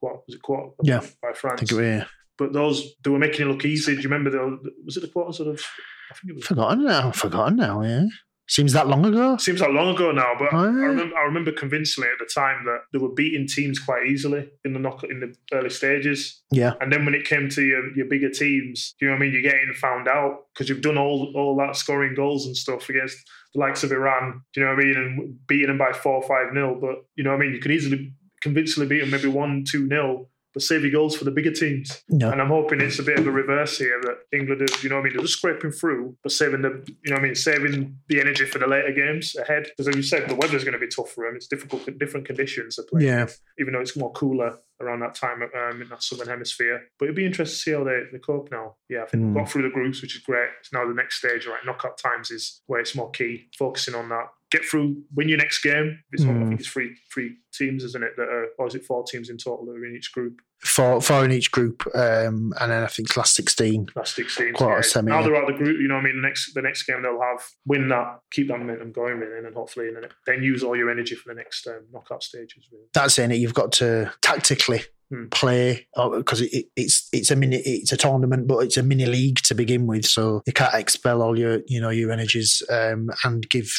Quart, 0.00 0.20
was 0.26 0.36
it 0.36 0.42
quarter? 0.42 0.70
Yeah. 0.82 1.00
by 1.22 1.30
I 1.30 1.32
France. 1.32 1.60
think 1.60 1.72
it, 1.72 1.74
was, 1.74 1.84
yeah. 1.84 2.04
But 2.36 2.52
those 2.52 2.94
they 3.02 3.10
were 3.10 3.18
making 3.18 3.46
it 3.46 3.50
look 3.50 3.64
easy. 3.64 3.94
Do 3.94 4.00
you 4.00 4.08
remember? 4.08 4.30
The, 4.30 4.72
was 4.84 4.96
it 4.96 5.00
the 5.00 5.08
quarters 5.08 5.40
of? 5.40 5.64
I 6.10 6.14
think 6.14 6.30
it 6.30 6.36
was. 6.36 6.46
Forgotten 6.46 6.84
now. 6.84 7.10
Forgotten 7.10 7.56
now. 7.56 7.82
Yeah. 7.82 8.04
Seems 8.48 8.72
that 8.72 8.88
long 8.88 9.04
ago. 9.04 9.36
Seems 9.36 9.60
that 9.60 9.72
long 9.72 9.94
ago 9.94 10.10
now, 10.10 10.32
but 10.38 10.48
Oh, 10.52 10.56
I 10.58 10.64
remember 10.66 11.16
I 11.16 11.22
remember 11.22 11.52
convincingly 11.52 12.08
at 12.08 12.18
the 12.18 12.30
time 12.32 12.64
that 12.64 12.80
they 12.92 12.98
were 12.98 13.10
beating 13.10 13.46
teams 13.46 13.78
quite 13.78 14.06
easily 14.06 14.48
in 14.64 14.72
the 14.72 14.78
knock 14.78 15.04
in 15.04 15.20
the 15.20 15.34
early 15.52 15.68
stages. 15.68 16.42
Yeah. 16.50 16.72
And 16.80 16.90
then 16.90 17.04
when 17.04 17.14
it 17.14 17.26
came 17.26 17.50
to 17.50 17.62
your, 17.62 17.94
your 17.94 18.06
bigger 18.06 18.30
teams, 18.30 18.94
do 18.98 19.04
you 19.04 19.10
know 19.10 19.16
what 19.16 19.22
I 19.22 19.26
mean? 19.26 19.32
You're 19.34 19.42
getting 19.42 19.74
found 19.74 20.08
out 20.08 20.46
because 20.54 20.68
you've 20.68 20.80
done 20.80 20.96
all 20.96 21.30
all 21.36 21.56
that 21.58 21.76
scoring 21.76 22.14
goals 22.14 22.46
and 22.46 22.56
stuff 22.56 22.88
against 22.88 23.18
the 23.52 23.60
likes 23.60 23.84
of 23.84 23.92
Iran. 23.92 24.40
Do 24.54 24.60
you 24.60 24.66
know 24.66 24.74
what 24.74 24.82
I 24.82 24.86
mean? 24.86 24.96
And 24.96 25.46
beating 25.46 25.68
them 25.68 25.78
by 25.78 25.92
four 25.92 26.14
or 26.14 26.26
five 26.26 26.54
nil. 26.54 26.78
But 26.80 27.04
you 27.16 27.24
know 27.24 27.30
what 27.30 27.40
I 27.42 27.44
mean? 27.44 27.54
You 27.54 27.60
could 27.60 27.72
easily 27.72 28.14
convincingly 28.40 28.88
beat 28.88 29.00
them 29.00 29.10
maybe 29.10 29.28
one 29.28 29.64
two 29.70 29.86
nil. 29.86 30.30
Save 30.60 30.82
your 30.82 30.92
goals 30.92 31.16
for 31.16 31.24
the 31.24 31.30
bigger 31.30 31.52
teams. 31.52 32.02
No. 32.08 32.30
And 32.30 32.40
I'm 32.40 32.48
hoping 32.48 32.80
it's 32.80 32.98
a 32.98 33.02
bit 33.02 33.18
of 33.18 33.26
a 33.26 33.30
reverse 33.30 33.78
here 33.78 34.00
that 34.02 34.18
England 34.36 34.62
is, 34.62 34.82
you 34.82 34.88
know 34.90 34.96
what 34.96 35.02
I 35.02 35.04
mean, 35.04 35.12
they're 35.14 35.22
just 35.22 35.38
scraping 35.38 35.70
through, 35.72 36.16
but 36.22 36.32
saving 36.32 36.62
the, 36.62 36.84
you 37.02 37.10
know 37.10 37.16
what 37.16 37.20
I 37.20 37.22
mean, 37.24 37.34
saving 37.34 37.96
the 38.08 38.20
energy 38.20 38.44
for 38.44 38.58
the 38.58 38.66
later 38.66 38.92
games 38.92 39.34
ahead. 39.36 39.64
Because 39.64 39.88
as 39.88 39.96
you 39.96 40.02
said, 40.02 40.28
the 40.28 40.34
weather's 40.34 40.64
going 40.64 40.72
to 40.72 40.78
be 40.78 40.88
tough 40.88 41.10
for 41.10 41.24
them. 41.26 41.36
It's 41.36 41.46
difficult, 41.46 41.86
different 41.98 42.26
conditions 42.26 42.76
to 42.76 42.82
play. 42.82 43.04
Yeah. 43.04 43.26
Even 43.58 43.72
though 43.74 43.80
it's 43.80 43.96
more 43.96 44.12
cooler 44.12 44.58
around 44.80 45.00
that 45.00 45.14
time 45.14 45.42
um, 45.42 45.82
in 45.82 45.88
that 45.88 46.02
southern 46.04 46.28
hemisphere. 46.28 46.82
But 46.98 47.06
it'd 47.06 47.16
be 47.16 47.26
interesting 47.26 47.52
to 47.56 47.60
see 47.60 47.72
how 47.72 47.82
they, 47.84 48.02
they 48.12 48.18
cope 48.18 48.50
now. 48.52 48.76
Yeah, 48.88 49.02
I 49.02 49.06
think 49.06 49.24
Mm. 49.24 49.34
got 49.34 49.50
through 49.50 49.62
the 49.62 49.70
groups, 49.70 50.00
which 50.02 50.14
is 50.14 50.22
great. 50.22 50.50
It's 50.60 50.72
now 50.72 50.86
the 50.86 50.94
next 50.94 51.18
stage, 51.18 51.46
right? 51.46 51.58
Knockout 51.66 51.98
times 51.98 52.30
is 52.30 52.62
where 52.66 52.78
it's 52.78 52.94
more 52.94 53.10
key, 53.10 53.48
focusing 53.58 53.96
on 53.96 54.08
that. 54.10 54.28
Get 54.50 54.64
through, 54.64 55.02
win 55.14 55.28
your 55.28 55.36
next 55.38 55.62
game. 55.62 55.98
It's 56.12 56.24
all, 56.24 56.30
I 56.30 56.34
Mm. 56.34 56.48
think 56.48 56.60
it's 56.60 56.68
three 56.70 56.96
three 57.12 57.36
teams, 57.52 57.84
isn't 57.84 58.02
it? 58.02 58.12
That 58.16 58.28
are, 58.28 58.46
or 58.58 58.66
is 58.66 58.74
it 58.74 58.84
four 58.86 59.04
teams 59.04 59.28
in 59.28 59.36
total 59.36 59.66
that 59.66 59.72
are 59.72 59.84
in 59.84 59.94
each 59.94 60.10
group? 60.12 60.40
Four, 60.60 61.00
four 61.02 61.24
in 61.24 61.30
each 61.32 61.50
group, 61.50 61.86
um, 61.94 62.52
and 62.58 62.72
then 62.72 62.82
I 62.82 62.86
think 62.86 63.08
it's 63.08 63.16
last 63.16 63.34
sixteen. 63.34 63.88
last 63.94 64.16
sixteen. 64.16 64.54
Quarter 64.54 64.76
yeah. 64.76 64.80
semi, 64.80 65.10
Now 65.12 65.22
they're 65.22 65.36
out 65.36 65.50
of 65.50 65.58
the 65.58 65.62
group. 65.62 65.78
You 65.80 65.86
know, 65.86 65.94
what 65.96 66.00
I 66.00 66.04
mean, 66.06 66.16
the 66.16 66.26
next 66.26 66.54
the 66.54 66.62
next 66.62 66.84
game 66.84 67.02
they'll 67.02 67.20
have 67.20 67.44
win 67.66 67.88
that, 67.90 68.20
keep 68.30 68.48
that 68.48 68.58
momentum 68.58 68.90
going, 68.92 69.18
really, 69.18 69.36
and 69.36 69.44
then 69.46 69.52
hopefully, 69.52 69.88
and 69.88 69.96
then, 69.98 70.08
then 70.26 70.42
use 70.42 70.62
all 70.64 70.74
your 70.76 70.90
energy 70.90 71.14
for 71.14 71.28
the 71.32 71.38
next 71.38 71.66
um, 71.66 71.82
knockout 71.92 72.22
stages. 72.22 72.68
Really. 72.72 72.86
That's 72.94 73.18
in 73.18 73.30
it. 73.30 73.36
You've 73.36 73.54
got 73.54 73.70
to 73.72 74.10
tactically 74.22 74.80
Hmm. 75.10 75.28
play 75.30 75.86
because 75.96 76.42
it, 76.42 76.52
it, 76.52 76.66
it's 76.76 77.08
it's 77.14 77.30
a 77.30 77.36
mini 77.36 77.56
it's 77.64 77.92
a 77.92 77.96
tournament, 77.96 78.46
but 78.46 78.58
it's 78.58 78.76
a 78.76 78.82
mini 78.82 79.06
league 79.06 79.38
to 79.44 79.54
begin 79.54 79.86
with. 79.86 80.04
So 80.04 80.42
you 80.46 80.52
can't 80.52 80.74
expel 80.74 81.22
all 81.22 81.38
your 81.38 81.60
you 81.66 81.80
know 81.80 81.88
your 81.88 82.12
energies 82.12 82.62
um, 82.70 83.08
and 83.24 83.48
give 83.48 83.72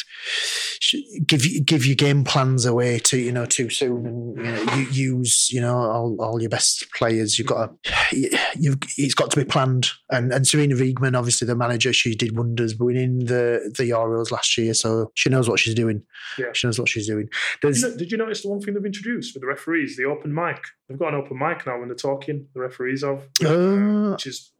give 1.26 1.44
give 1.64 1.86
your 1.86 1.94
game 1.94 2.24
plans 2.24 2.64
away 2.66 2.98
too 2.98 3.18
you 3.18 3.30
know 3.30 3.46
too 3.46 3.70
soon 3.70 4.06
and 4.06 4.36
you 4.38 4.42
know 4.42 4.74
you 4.74 4.82
use 4.90 5.52
you 5.52 5.60
know 5.60 5.76
all, 5.76 6.16
all 6.18 6.40
your 6.40 6.50
best 6.50 6.90
players. 6.94 7.38
You've 7.38 7.46
got 7.46 7.70
to 7.84 8.38
you've 8.58 8.78
it's 8.96 9.14
got 9.14 9.30
to 9.30 9.36
be 9.36 9.44
planned. 9.44 9.88
And 10.10 10.32
and 10.32 10.44
Sarina 10.44 10.72
Wiegman, 10.72 11.16
obviously 11.16 11.46
the 11.46 11.54
manager, 11.54 11.92
she 11.92 12.16
did 12.16 12.36
wonders 12.36 12.76
winning 12.76 13.26
the 13.26 13.72
the 13.76 13.84
Euros 13.90 14.32
last 14.32 14.58
year, 14.58 14.74
so 14.74 15.12
she 15.14 15.30
knows 15.30 15.48
what 15.48 15.60
she's 15.60 15.74
doing. 15.76 16.02
Yeah. 16.38 16.46
She 16.54 16.66
knows 16.66 16.80
what 16.80 16.88
she's 16.88 17.06
doing. 17.06 17.28
Did 17.62 17.76
you, 17.76 17.82
know- 17.88 17.96
did 17.96 18.10
you 18.10 18.18
notice 18.18 18.42
the 18.42 18.48
one 18.48 18.60
thing 18.60 18.74
they've 18.74 18.84
introduced 18.84 19.32
for 19.32 19.38
the 19.38 19.46
referees, 19.46 19.96
the 19.96 20.06
open 20.06 20.34
mic? 20.34 20.60
They've 20.88 20.98
got 20.98 21.14
an 21.14 21.19
open 21.20 21.38
mic 21.38 21.66
now 21.66 21.78
when 21.78 21.88
they're 21.88 21.96
talking. 22.10 22.46
The 22.54 22.60
referees 22.60 23.02
have, 23.04 23.22
Uh, 23.44 24.12
which 24.12 24.26
is 24.26 24.52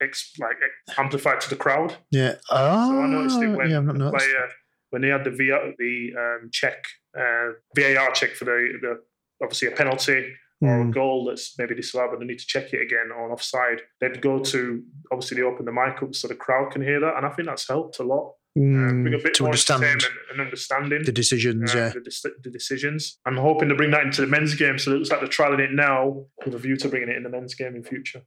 ex, 0.00 0.32
like 0.38 0.56
amplified 0.96 1.40
to 1.42 1.48
the 1.50 1.56
crowd. 1.56 1.96
Yeah. 2.10 2.34
Oh, 2.50 2.90
So 2.90 3.00
I 3.02 3.06
noticed 3.08 3.42
it 3.42 3.48
when 3.56 3.70
yeah, 3.70 3.80
not 3.80 3.98
the 3.98 4.10
player 4.10 4.48
when 4.90 5.02
they 5.02 5.08
had 5.08 5.24
the 5.24 5.30
VR, 5.30 5.74
the 5.78 6.12
um, 6.22 6.50
check 6.50 6.78
uh, 7.18 7.48
VAR 7.76 8.10
check 8.12 8.30
for 8.34 8.46
the, 8.46 8.58
the 8.80 9.00
obviously 9.42 9.68
a 9.68 9.72
penalty 9.72 10.34
or 10.62 10.80
a 10.80 10.84
Mm. 10.84 10.92
goal 10.94 11.26
that's 11.26 11.56
maybe 11.58 11.74
disallowed, 11.74 12.10
but 12.10 12.18
they 12.20 12.26
need 12.26 12.38
to 12.40 12.46
check 12.46 12.72
it 12.72 12.80
again 12.82 13.10
on 13.16 13.30
offside. 13.30 13.82
They'd 14.00 14.20
go 14.20 14.38
to 14.40 14.82
obviously 15.12 15.36
they 15.36 15.42
open 15.44 15.66
the 15.66 15.72
mic 15.72 16.02
up 16.02 16.14
so 16.14 16.26
the 16.26 16.34
crowd 16.34 16.72
can 16.72 16.82
hear 16.82 17.00
that, 17.00 17.16
and 17.16 17.24
I 17.26 17.30
think 17.30 17.46
that's 17.48 17.68
helped 17.68 17.98
a 18.00 18.02
lot. 18.02 18.34
Um, 18.58 19.02
bring 19.02 19.14
a 19.14 19.18
bit 19.18 19.34
to 19.34 19.42
more 19.44 19.50
understand 19.50 19.84
entertainment 19.84 20.26
and 20.32 20.40
understanding. 20.40 21.02
the 21.04 21.12
decisions, 21.12 21.74
uh, 21.74 21.78
yeah. 21.78 21.88
the, 21.90 22.00
dis- 22.00 22.26
the 22.42 22.50
decisions. 22.50 23.18
I'm 23.24 23.36
hoping 23.36 23.68
to 23.68 23.74
bring 23.74 23.90
that 23.92 24.02
into 24.02 24.20
the 24.20 24.26
men's 24.26 24.54
game, 24.54 24.78
so 24.78 24.92
it 24.92 24.96
looks 24.96 25.10
like 25.10 25.20
they're 25.20 25.28
trialing 25.28 25.60
it 25.60 25.72
now 25.72 26.24
with 26.44 26.54
a 26.54 26.58
view 26.58 26.76
to 26.76 26.88
bringing 26.88 27.08
it 27.08 27.16
in 27.16 27.22
the 27.22 27.28
men's 27.28 27.54
game 27.54 27.76
in 27.76 27.84
future. 27.84 28.22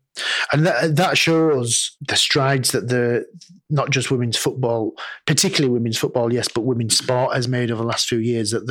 And 0.53 0.65
that, 0.65 0.95
that 0.97 1.17
shows 1.17 1.95
the 2.07 2.15
strides 2.15 2.71
that 2.71 2.89
the 2.89 3.25
not 3.69 3.89
just 3.89 4.11
women's 4.11 4.35
football, 4.37 4.93
particularly 5.25 5.71
women's 5.73 5.97
football, 5.97 6.33
yes, 6.33 6.49
but 6.53 6.61
women's 6.65 6.97
sport 6.97 7.33
has 7.33 7.47
made 7.47 7.71
over 7.71 7.81
the 7.81 7.87
last 7.87 8.07
few 8.07 8.17
years. 8.17 8.51
That 8.51 8.67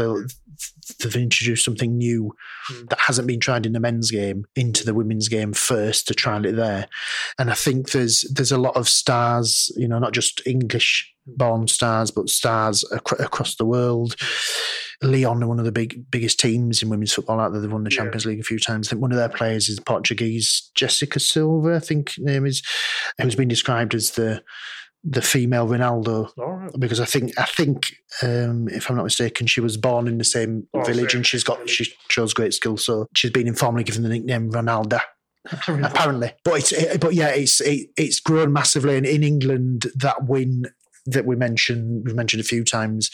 they've 1.03 1.17
introduced 1.17 1.65
something 1.65 1.97
new 1.97 2.35
Mm. 2.71 2.89
that 2.91 2.99
hasn't 3.01 3.27
been 3.27 3.41
tried 3.41 3.65
in 3.65 3.73
the 3.73 3.81
men's 3.81 4.11
game 4.11 4.45
into 4.55 4.85
the 4.85 4.93
women's 4.93 5.29
game 5.29 5.55
first 5.55 6.07
to 6.07 6.15
trial 6.15 6.45
it 6.45 6.53
there. 6.57 6.87
And 7.39 7.51
I 7.51 7.55
think 7.55 7.93
there's 7.93 8.21
there's 8.33 8.53
a 8.53 8.59
lot 8.59 8.77
of 8.77 8.87
stars, 8.89 9.73
you 9.77 9.89
know, 9.89 9.99
not 9.99 10.13
just 10.13 10.43
English 10.47 11.11
born 11.27 11.67
stars, 11.67 12.11
but 12.11 12.29
stars 12.29 12.85
ac- 12.93 13.17
across 13.25 13.57
the 13.57 13.65
world. 13.65 14.15
Lyon 15.03 15.43
are 15.43 15.47
one 15.47 15.59
of 15.59 15.65
the 15.65 15.73
big 15.73 16.11
biggest 16.11 16.39
teams 16.39 16.83
in 16.83 16.89
women's 16.91 17.13
football 17.13 17.41
out 17.41 17.53
there. 17.53 17.61
They've 17.61 17.73
won 17.73 17.85
the 17.85 17.91
Yeah. 17.91 17.99
Champions 18.03 18.27
League 18.27 18.41
a 18.41 18.45
few 18.45 18.59
times. 18.59 18.89
I 18.89 18.91
think 18.91 19.03
one 19.03 19.13
of 19.13 19.19
their 19.19 19.29
players 19.29 19.69
is 19.69 19.81
Portuguese 19.81 20.71
Jessica 20.75 21.19
Silva, 21.21 21.77
I 21.77 21.79
think 21.81 22.15
her 22.17 22.23
name 22.25 22.47
is, 22.47 22.63
who's 23.21 23.35
been 23.35 23.49
described 23.49 23.95
as 23.95 24.13
the 24.13 24.43
the 25.03 25.23
female 25.23 25.67
Ronaldo 25.67 26.31
right. 26.37 26.71
because 26.79 27.01
I 27.01 27.07
think 27.07 27.33
I 27.39 27.47
think 27.47 27.87
um, 28.23 28.69
if 28.69 28.91
I'm 28.91 28.97
not 28.97 29.05
mistaken, 29.05 29.47
she 29.47 29.63
was 29.63 29.79
born 29.79 30.07
in 30.07 30.19
the 30.19 30.25
same 30.25 30.67
Oh, 30.75 30.83
village 30.83 31.13
same 31.13 31.21
and 31.21 31.27
she's 31.27 31.43
got 31.45 31.71
she 31.71 31.87
shows 32.11 32.35
great 32.35 32.53
skill. 32.53 32.77
So 32.77 33.07
she's 33.17 33.31
been 33.31 33.47
informally 33.49 33.85
given 33.85 34.03
the 34.03 34.11
nickname 34.11 34.51
Ronaldo 34.51 35.01
apparently. 35.69 36.33
But 36.45 36.59
it's 36.59 36.73
it, 36.73 37.01
but 37.01 37.15
yeah, 37.15 37.29
it's 37.29 37.61
it, 37.63 37.89
it's 37.97 38.21
grown 38.21 38.53
massively, 38.53 38.97
and 38.97 39.07
in 39.07 39.23
England, 39.23 39.87
that 39.97 40.25
win 40.27 40.65
that 41.07 41.27
we 41.27 41.37
mentioned 41.37 42.05
we 42.07 42.13
mentioned 42.13 42.41
a 42.41 42.45
few 42.45 42.65
times 42.65 43.11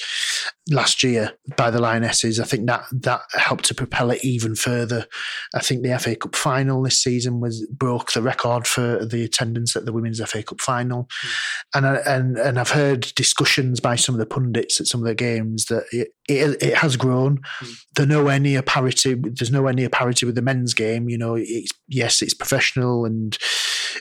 last 0.71 1.02
year 1.02 1.33
by 1.57 1.71
the 1.71 1.81
Lionesses. 1.81 2.40
I 2.40 2.45
think 2.45 2.66
that 2.66 2.85
that 2.93 3.23
helped 3.33 3.64
to 3.66 3.75
propel 3.75 4.11
it 4.11 4.25
even 4.25 4.55
further. 4.55 5.07
I 5.55 5.61
think 5.61 5.83
the 5.83 5.99
FA 5.99 6.16
Cup 6.16 6.35
final 6.35 6.83
this 6.83 7.02
season 7.02 7.40
was 7.40 7.66
broke 7.71 8.12
the 8.12 8.23
record 8.23 8.66
for 8.66 9.05
the 9.05 9.25
attendance 9.25 9.76
at 9.76 9.85
the 9.85 9.93
Women's 9.93 10.21
FA 10.25 10.43
Cup 10.43 10.61
final, 10.61 11.05
mm. 11.05 11.31
and 11.75 11.87
and 11.87 12.38
and 12.38 12.59
I've 12.59 12.71
heard 12.71 13.12
discussions 13.14 13.81
by 13.81 13.97
some 13.97 14.14
of 14.14 14.19
the 14.19 14.26
pundits 14.26 14.81
at 14.81 14.87
some 14.87 15.00
of 15.00 15.07
the 15.07 15.14
games 15.14 15.66
that 15.66 15.85
it 15.93 16.09
it, 16.28 16.62
it 16.62 16.75
has 16.78 16.97
grown. 16.97 17.38
Mm. 17.61 17.78
There's 17.95 18.09
nowhere 18.09 18.40
near 18.40 18.62
parity. 18.62 19.14
There's 19.14 19.52
nowhere 19.52 19.73
near 19.73 19.88
parity 19.88 20.26
with 20.26 20.35
the 20.35 20.43
men's 20.43 20.75
game. 20.75 21.09
You 21.09 21.19
know, 21.19 21.37
it's 21.37 21.73
yes, 21.88 22.23
it's 22.23 22.35
professional 22.35 23.05
and 23.05 23.37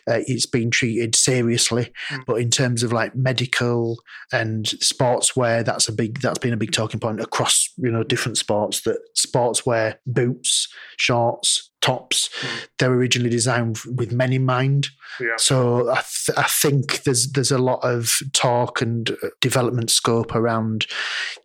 uh, 0.09 0.21
it's 0.27 0.45
been 0.45 0.71
treated 0.71 1.15
seriously, 1.15 1.91
mm. 2.09 2.23
but 2.25 2.35
in 2.35 2.49
terms 2.49 2.83
of 2.83 2.91
like 2.91 3.15
medical 3.15 3.97
and 4.31 4.65
sportswear, 4.65 5.63
that's 5.63 5.87
a 5.87 5.93
big 5.93 6.21
that's 6.21 6.39
been 6.39 6.53
a 6.53 6.57
big 6.57 6.71
talking 6.71 6.99
point 6.99 7.19
across 7.19 7.71
you 7.77 7.91
know 7.91 8.03
different 8.03 8.37
sports. 8.37 8.81
That 8.81 8.99
sportswear, 9.15 9.95
boots, 10.05 10.67
shorts, 10.97 11.71
tops, 11.81 12.29
mm. 12.41 12.67
they're 12.79 12.93
originally 12.93 13.29
designed 13.29 13.77
with 13.95 14.11
men 14.11 14.33
in 14.33 14.45
mind. 14.45 14.89
Yeah. 15.19 15.35
So 15.37 15.89
I, 15.91 16.01
th- 16.01 16.37
I 16.37 16.43
think 16.43 17.03
there's 17.03 17.31
there's 17.31 17.51
a 17.51 17.57
lot 17.57 17.79
of 17.83 18.11
talk 18.33 18.81
and 18.81 19.09
uh, 19.11 19.29
development 19.41 19.89
scope 19.89 20.35
around 20.35 20.87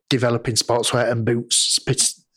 developing 0.09 0.57
sportswear 0.57 1.11
and 1.11 1.25
boots 1.25 1.57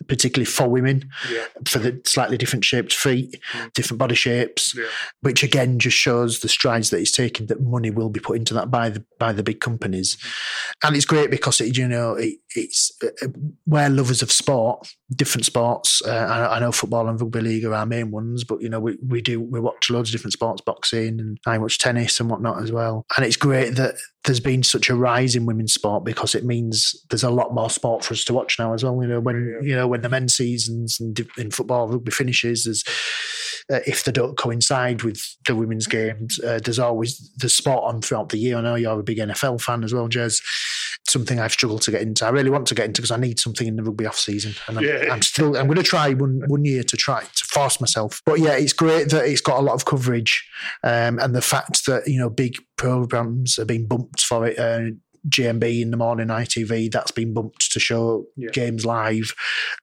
particularly 0.08 0.46
for 0.46 0.68
women, 0.68 1.10
yeah. 1.32 1.46
for 1.68 1.80
the 1.80 2.02
slightly 2.06 2.38
different 2.38 2.66
shaped 2.66 2.94
feet, 2.94 3.40
mm. 3.54 3.74
different 3.74 4.00
body 4.00 4.16
shapes, 4.16 4.76
yeah. 4.76 4.86
which 5.22 5.44
again 5.44 5.80
just 5.80 5.98
shows 5.98 6.40
the 6.40 6.50
strides 6.50 6.90
that 6.90 7.00
he's 7.00 7.12
taken. 7.12 7.48
That 7.48 7.62
money 7.62 7.90
will 7.90 8.10
be 8.10 8.20
put 8.20 8.38
into 8.38 8.54
that 8.56 8.72
by 8.72 8.90
the 8.90 9.04
by 9.20 9.34
the 9.34 9.44
big 9.44 9.60
companies, 9.60 10.16
mm. 10.16 10.88
and 10.88 10.96
it's 10.96 11.06
great 11.06 11.32
because 11.32 11.62
it 11.62 11.78
you 11.78 11.88
know 11.88 12.16
it, 12.16 12.36
it's 12.56 12.92
uh, 13.04 13.28
we're 13.66 13.90
lovers 13.90 14.22
of 14.22 14.32
sport, 14.32 14.88
different 15.16 15.46
sports. 15.46 16.02
Uh, 16.06 16.12
I, 16.12 16.58
I, 16.58 16.60
know 16.60 16.72
football 16.72 17.08
and 17.08 17.20
rugby 17.20 17.42
league 17.42 17.66
are 17.66 17.74
our 17.74 17.86
main 17.86 18.12
ones, 18.12 18.44
but 18.44 18.62
you 18.62 18.70
know 18.70 18.80
we, 18.80 18.98
we 19.06 19.22
do 19.22 19.42
we 19.42 19.60
watch 19.60 19.90
loads 19.90 20.10
of 20.10 20.14
different 20.14 20.34
sports, 20.34 20.62
boxing, 20.62 21.20
and 21.20 21.38
I 21.46 21.58
watch 21.58 21.80
tennis 21.80 22.20
and 22.20 22.30
whatnot 22.30 22.62
as 22.62 22.72
well. 22.72 23.06
And 23.16 23.26
it's 23.26 23.38
great 23.38 23.76
that 23.76 23.96
there's 24.26 24.40
been 24.40 24.64
such 24.64 24.90
a 24.90 24.96
rise 24.96 25.36
in 25.36 25.46
women's 25.46 25.74
sport 25.74 26.06
because 26.06 26.34
it 26.34 26.46
means 26.46 26.96
there's 27.10 27.24
a 27.24 27.30
lot 27.30 27.54
more 27.54 27.70
sport 27.70 28.06
for 28.06 28.14
us 28.14 28.24
to 28.26 28.34
watch 28.34 28.58
now 28.58 28.74
as 28.74 28.84
well. 28.84 28.98
You 29.02 29.08
know 29.08 29.20
when 29.20 29.60
yeah. 29.62 29.70
you 29.70 29.76
know 29.76 29.88
when 29.88 30.02
the 30.02 30.10
men's 30.10 30.36
seasons 30.36 31.00
and 31.00 31.20
in 31.38 31.52
football 31.52 31.88
rugby 31.88 32.12
finishes, 32.12 32.64
there's 32.64 32.84
uh, 33.72 33.84
if 33.86 34.04
they 34.04 34.12
don't 34.12 34.38
coincide 34.38 35.04
with 35.04 35.22
the 35.46 35.56
women's 35.56 35.88
games, 35.88 36.40
uh, 36.40 36.60
there's 36.64 36.80
always 36.80 37.32
the 37.38 37.50
sport 37.50 37.84
on 37.84 38.02
throughout 38.02 38.30
the 38.30 38.38
year. 38.38 38.58
I 38.58 38.62
know 38.62 38.76
you're 38.76 39.00
a 39.00 39.04
big 39.04 39.18
NFL 39.18 39.62
fan 39.62 39.84
as 39.84 39.94
well, 39.94 40.10
Jez. 40.10 40.42
Something 41.08 41.40
I've 41.40 41.52
struggled 41.52 41.82
to 41.84 41.92
get 41.92 42.02
into. 42.02 42.26
I 42.26 42.30
really 42.30 42.50
want 42.50 42.68
to 42.68 42.76
get 42.76 42.86
into 42.86 43.02
because 43.02 43.12
I 43.12 43.18
need 43.18 43.40
something 43.40 43.68
in 43.68 43.76
the 43.76 43.84
rugby 43.84 44.06
off 44.06 44.18
season, 44.18 44.54
and 44.68 44.78
I'm, 44.78 44.84
yeah. 44.84 45.12
I'm 45.12 45.22
still. 45.22 45.58
I'm 45.58 45.68
going 45.68 45.78
to 45.78 45.84
try 45.84 46.14
one 46.14 46.42
one 46.48 46.66
year 46.66 46.84
to 46.84 46.98
try 46.98 47.22
to 47.22 47.46
force 47.46 47.80
myself. 47.80 48.22
But 48.26 48.40
yeah, 48.40 48.54
it's 48.54 48.74
great 48.74 49.10
that 49.10 49.26
it's 49.26 49.42
got 49.42 49.60
a 49.60 49.64
lot 49.64 49.74
of 49.74 49.86
coverage, 49.86 50.48
um, 50.84 51.20
and 51.20 51.36
the 51.36 51.42
fact 51.42 51.86
that 51.86 52.08
you 52.08 52.20
know 52.20 52.30
big 52.30 52.56
programs 52.78 53.58
are 53.60 53.66
being 53.66 53.88
bumped 53.88 54.22
for 54.22 54.48
it. 54.48 54.60
Uh, 54.60 54.96
GMB 55.30 55.82
in 55.82 55.92
the 55.92 55.98
morning, 55.98 56.28
ITV, 56.28 56.92
that's 56.92 57.12
been 57.12 57.34
bumped 57.34 57.72
to 57.72 57.80
show 57.80 58.26
yeah. 58.36 58.50
games 58.52 58.86
live. 58.86 59.34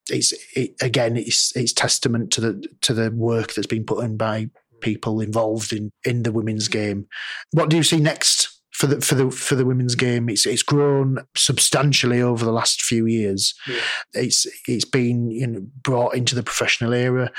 It's 0.09 0.33
it, 0.55 0.75
again, 0.81 1.17
it's 1.17 1.55
it's 1.55 1.73
testament 1.73 2.31
to 2.33 2.41
the 2.41 2.67
to 2.81 2.93
the 2.93 3.11
work 3.11 3.53
that's 3.53 3.67
been 3.67 3.85
put 3.85 4.03
in 4.03 4.17
by 4.17 4.49
people 4.81 5.21
involved 5.21 5.73
in 5.73 5.91
in 6.05 6.23
the 6.23 6.31
women's 6.31 6.67
game. 6.67 7.07
What 7.51 7.69
do 7.69 7.77
you 7.77 7.83
see 7.83 7.99
next 7.99 8.50
for 8.81 8.87
the 8.87 8.99
for 8.99 9.13
the 9.13 9.29
for 9.29 9.53
the 9.53 9.65
women's 9.65 9.93
game. 9.93 10.27
It's 10.27 10.47
it's 10.47 10.63
grown 10.63 11.19
substantially 11.37 12.19
over 12.19 12.43
the 12.43 12.51
last 12.51 12.81
few 12.81 13.05
years. 13.05 13.53
Yeah. 13.67 13.81
It's 14.13 14.47
it's 14.67 14.85
been 14.85 15.29
you 15.29 15.45
know, 15.45 15.61
brought 15.83 16.15
into 16.15 16.33
the 16.33 16.41
professional 16.41 16.91
era. 16.91 17.31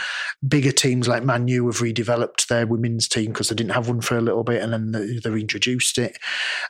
Bigger 0.47 0.71
teams 0.71 1.09
like 1.09 1.25
Man 1.25 1.49
U 1.49 1.67
have 1.67 1.79
redeveloped 1.79 2.47
their 2.47 2.65
women's 2.65 3.09
team 3.09 3.33
because 3.33 3.49
they 3.49 3.57
didn't 3.57 3.73
have 3.73 3.89
one 3.89 4.01
for 4.01 4.17
a 4.17 4.21
little 4.21 4.45
bit, 4.45 4.63
and 4.63 4.73
then 4.73 4.93
they, 4.93 5.19
they 5.19 5.41
introduced 5.41 5.99
it. 5.99 6.17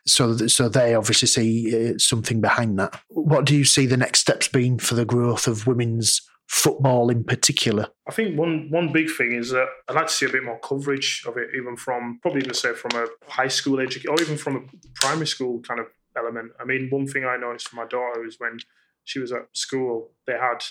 So 0.06 0.38
so 0.38 0.70
they 0.70 0.94
obviously 0.94 1.28
see 1.28 1.90
uh, 1.90 1.98
something 1.98 2.40
behind 2.40 2.78
that. 2.78 2.98
What 3.08 3.44
do 3.44 3.54
you 3.54 3.66
see 3.66 3.84
the 3.84 3.98
next 3.98 4.20
steps 4.20 4.48
being 4.48 4.78
for 4.78 4.94
the 4.94 5.04
growth 5.04 5.46
of 5.46 5.66
women's 5.66 6.22
football 6.52 7.08
in 7.08 7.24
particular? 7.24 7.88
I 8.06 8.12
think 8.12 8.38
one 8.38 8.68
one 8.70 8.92
big 8.92 9.10
thing 9.10 9.32
is 9.32 9.50
that 9.50 9.68
I'd 9.88 9.96
like 9.96 10.08
to 10.08 10.12
see 10.12 10.26
a 10.26 10.28
bit 10.28 10.44
more 10.44 10.58
coverage 10.58 11.24
of 11.26 11.36
it, 11.38 11.48
even 11.56 11.76
from 11.76 12.18
probably 12.20 12.42
even 12.42 12.54
say 12.54 12.74
from 12.74 12.92
a 12.94 13.06
high 13.26 13.48
school 13.48 13.80
education 13.80 14.10
or 14.10 14.20
even 14.20 14.36
from 14.36 14.56
a 14.56 14.60
primary 14.94 15.26
school 15.26 15.60
kind 15.60 15.80
of 15.80 15.86
element. 16.16 16.52
I 16.60 16.64
mean, 16.64 16.88
one 16.90 17.06
thing 17.06 17.24
I 17.24 17.38
noticed 17.38 17.68
from 17.68 17.78
my 17.78 17.86
daughter 17.86 18.24
is 18.26 18.36
when 18.38 18.58
she 19.04 19.18
was 19.18 19.32
at 19.32 19.48
school, 19.54 20.10
they 20.26 20.34
had 20.34 20.62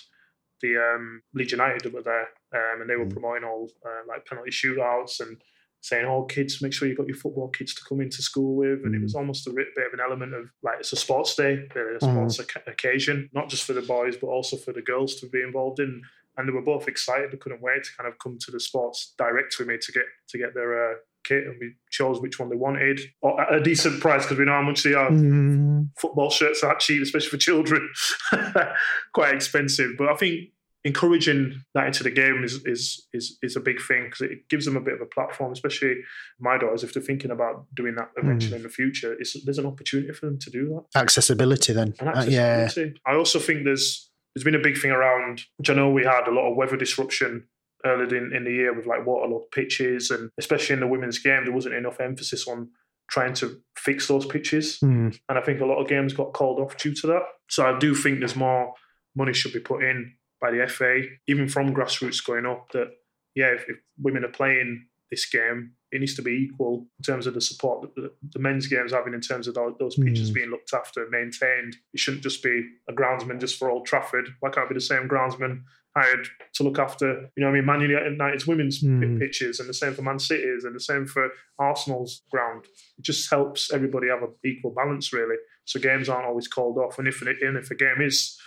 the 0.61 0.77
um, 0.77 1.23
Leeds 1.33 1.51
United 1.51 1.91
were 1.91 2.03
there, 2.03 2.27
um, 2.53 2.81
and 2.81 2.89
they 2.89 2.95
were 2.95 3.07
mm. 3.07 3.13
promoting 3.13 3.43
all 3.43 3.67
uh, 3.83 4.03
like 4.07 4.27
penalty 4.27 4.51
shootouts 4.51 5.19
and 5.19 5.41
saying, 5.81 6.05
"Oh, 6.05 6.23
kids, 6.23 6.61
make 6.61 6.73
sure 6.73 6.87
you've 6.87 6.97
got 6.97 7.07
your 7.07 7.17
football 7.17 7.49
kids 7.49 7.73
to 7.75 7.81
come 7.87 8.01
into 8.01 8.21
school 8.21 8.55
with." 8.55 8.83
And 8.83 8.93
mm. 8.93 8.97
it 8.97 9.01
was 9.01 9.13
mm. 9.13 9.19
almost 9.19 9.47
a 9.47 9.51
bit 9.51 9.67
of 9.77 9.93
an 9.93 9.99
element 9.99 10.33
of 10.33 10.49
like 10.63 10.79
it's 10.79 10.93
a 10.93 10.95
sports 10.95 11.35
day, 11.35 11.59
really, 11.75 11.95
a 11.95 11.99
sports 11.99 12.37
mm. 12.37 12.67
occasion, 12.67 13.29
not 13.33 13.49
just 13.49 13.63
for 13.63 13.73
the 13.73 13.81
boys 13.81 14.15
but 14.17 14.27
also 14.27 14.57
for 14.57 14.73
the 14.73 14.81
girls 14.81 15.15
to 15.15 15.27
be 15.27 15.41
involved 15.41 15.79
in. 15.79 16.01
And 16.37 16.47
they 16.47 16.53
were 16.53 16.61
both 16.61 16.87
excited; 16.87 17.31
they 17.31 17.37
couldn't 17.37 17.61
wait 17.61 17.83
to 17.83 17.89
kind 17.97 18.07
of 18.07 18.17
come 18.19 18.37
to 18.39 18.51
the 18.51 18.59
sports 18.59 19.13
direct 19.17 19.55
with 19.59 19.67
me 19.67 19.77
to 19.81 19.91
get 19.91 20.05
to 20.29 20.37
get 20.37 20.53
their 20.53 20.91
uh, 20.91 20.95
kit, 21.23 21.45
and 21.45 21.57
we 21.59 21.73
chose 21.89 22.21
which 22.21 22.39
one 22.39 22.49
they 22.49 22.55
wanted 22.55 22.99
at 23.23 23.53
a 23.53 23.61
decent 23.61 23.99
price 23.99 24.23
because 24.23 24.37
we 24.37 24.45
know 24.45 24.53
how 24.53 24.61
much 24.61 24.83
they 24.83 24.93
are. 24.93 25.09
Mm. 25.09 25.89
Football 25.97 26.29
shirts 26.29 26.63
are 26.63 26.75
cheap, 26.77 27.01
especially 27.01 27.29
for 27.29 27.37
children, 27.37 27.89
quite 29.13 29.35
expensive. 29.35 29.91
But 29.97 30.09
I 30.09 30.15
think 30.15 30.49
encouraging 30.83 31.61
that 31.73 31.87
into 31.87 32.03
the 32.03 32.09
game 32.09 32.43
is 32.43 32.65
is 32.65 33.07
is, 33.13 33.37
is 33.41 33.55
a 33.55 33.59
big 33.59 33.81
thing 33.81 34.05
because 34.05 34.21
it 34.21 34.49
gives 34.49 34.65
them 34.65 34.75
a 34.75 34.81
bit 34.81 34.95
of 34.95 35.01
a 35.01 35.05
platform, 35.05 35.51
especially 35.51 35.95
my 36.39 36.57
daughters 36.57 36.83
if 36.83 36.93
they're 36.93 37.03
thinking 37.03 37.31
about 37.31 37.65
doing 37.75 37.95
that 37.95 38.09
eventually 38.17 38.53
mm. 38.53 38.57
in 38.57 38.63
the 38.63 38.69
future. 38.69 39.15
there's 39.45 39.57
an 39.57 39.65
opportunity 39.65 40.11
for 40.13 40.25
them 40.25 40.39
to 40.39 40.49
do 40.49 40.69
that. 40.69 40.99
Accessibility, 40.99 41.73
then, 41.73 41.93
accessibility. 42.01 42.81
Uh, 42.81 42.85
yeah. 42.85 42.91
I 43.05 43.15
also 43.15 43.39
think 43.39 43.63
there's 43.63 44.09
there's 44.33 44.43
been 44.43 44.55
a 44.55 44.59
big 44.59 44.77
thing 44.77 44.91
around, 44.91 45.41
which 45.57 45.69
I 45.69 45.73
know 45.73 45.89
we 45.89 46.03
had 46.03 46.27
a 46.27 46.31
lot 46.31 46.49
of 46.49 46.55
weather 46.55 46.77
disruption 46.77 47.47
earlier 47.85 48.15
in, 48.15 48.33
in 48.35 48.43
the 48.43 48.51
year 48.51 48.73
with 48.73 48.85
like 48.85 49.05
waterlogged 49.05 49.51
pitches, 49.51 50.09
and 50.09 50.29
especially 50.37 50.73
in 50.73 50.79
the 50.79 50.87
women's 50.87 51.19
game, 51.19 51.43
there 51.43 51.53
wasn't 51.53 51.75
enough 51.75 51.99
emphasis 51.99 52.47
on 52.47 52.69
trying 53.09 53.33
to 53.33 53.61
fix 53.75 54.07
those 54.07 54.25
pitches. 54.25 54.79
Mm. 54.79 55.19
And 55.27 55.37
I 55.37 55.41
think 55.41 55.59
a 55.59 55.65
lot 55.65 55.81
of 55.81 55.89
games 55.89 56.13
got 56.13 56.33
called 56.33 56.59
off 56.59 56.77
due 56.77 56.95
to 56.95 57.07
that. 57.07 57.23
So 57.49 57.65
I 57.65 57.77
do 57.77 57.93
think 57.93 58.19
there's 58.19 58.37
more 58.37 58.73
money 59.15 59.33
should 59.33 59.51
be 59.51 59.59
put 59.59 59.83
in 59.83 60.13
by 60.41 60.51
the 60.51 60.67
FA, 60.67 61.01
even 61.27 61.47
from 61.47 61.73
grassroots 61.73 62.25
going 62.25 62.45
up, 62.45 62.71
that 62.73 62.89
yeah, 63.35 63.47
if, 63.47 63.69
if 63.69 63.77
women 64.01 64.25
are 64.25 64.31
playing 64.31 64.85
this 65.09 65.29
game, 65.29 65.73
it 65.91 65.99
needs 65.99 66.15
to 66.15 66.21
be 66.21 66.31
equal 66.31 66.87
in 66.99 67.03
terms 67.03 67.27
of 67.27 67.33
the 67.33 67.41
support 67.41 67.81
that 67.81 67.95
the, 67.95 68.11
the 68.31 68.39
men's 68.39 68.67
games 68.67 68.93
having 68.93 69.13
in 69.13 69.19
terms 69.19 69.47
of 69.47 69.55
those 69.55 69.95
pitches 69.95 70.31
mm. 70.31 70.35
being 70.35 70.49
looked 70.49 70.73
after 70.73 71.03
and 71.03 71.11
maintained. 71.11 71.75
It 71.93 71.99
shouldn't 71.99 72.23
just 72.23 72.41
be 72.41 72.65
a 72.89 72.93
groundsman 72.93 73.39
just 73.39 73.59
for 73.59 73.69
Old 73.69 73.85
Trafford. 73.85 74.29
Why 74.39 74.49
can't 74.49 74.65
it 74.65 74.69
be 74.69 74.75
the 74.75 74.81
same 74.81 75.09
groundsman 75.09 75.63
hired 75.95 76.27
to 76.53 76.63
look 76.63 76.79
after, 76.79 77.29
you 77.35 77.43
know, 77.43 77.49
I 77.49 77.51
mean, 77.51 77.65
Man 77.65 77.81
United's 77.81 78.47
women's 78.47 78.81
mm. 78.81 79.19
pitches 79.19 79.59
and 79.59 79.67
the 79.67 79.73
same 79.73 79.93
for 79.93 80.01
Man 80.01 80.19
City's 80.19 80.63
and 80.63 80.73
the 80.73 80.79
same 80.79 81.05
for 81.05 81.29
Arsenal's 81.59 82.23
ground. 82.31 82.65
It 82.97 83.03
just 83.03 83.29
helps 83.29 83.73
everybody 83.73 84.07
have 84.07 84.23
an 84.23 84.33
equal 84.45 84.71
balance, 84.71 85.11
really. 85.11 85.35
So 85.65 85.79
games 85.79 86.07
aren't 86.07 86.25
always 86.25 86.47
called 86.47 86.77
off. 86.77 86.97
And 86.97 87.07
if, 87.07 87.21
and 87.21 87.57
if 87.57 87.69
a 87.69 87.75
game 87.75 87.99
is 87.99 88.39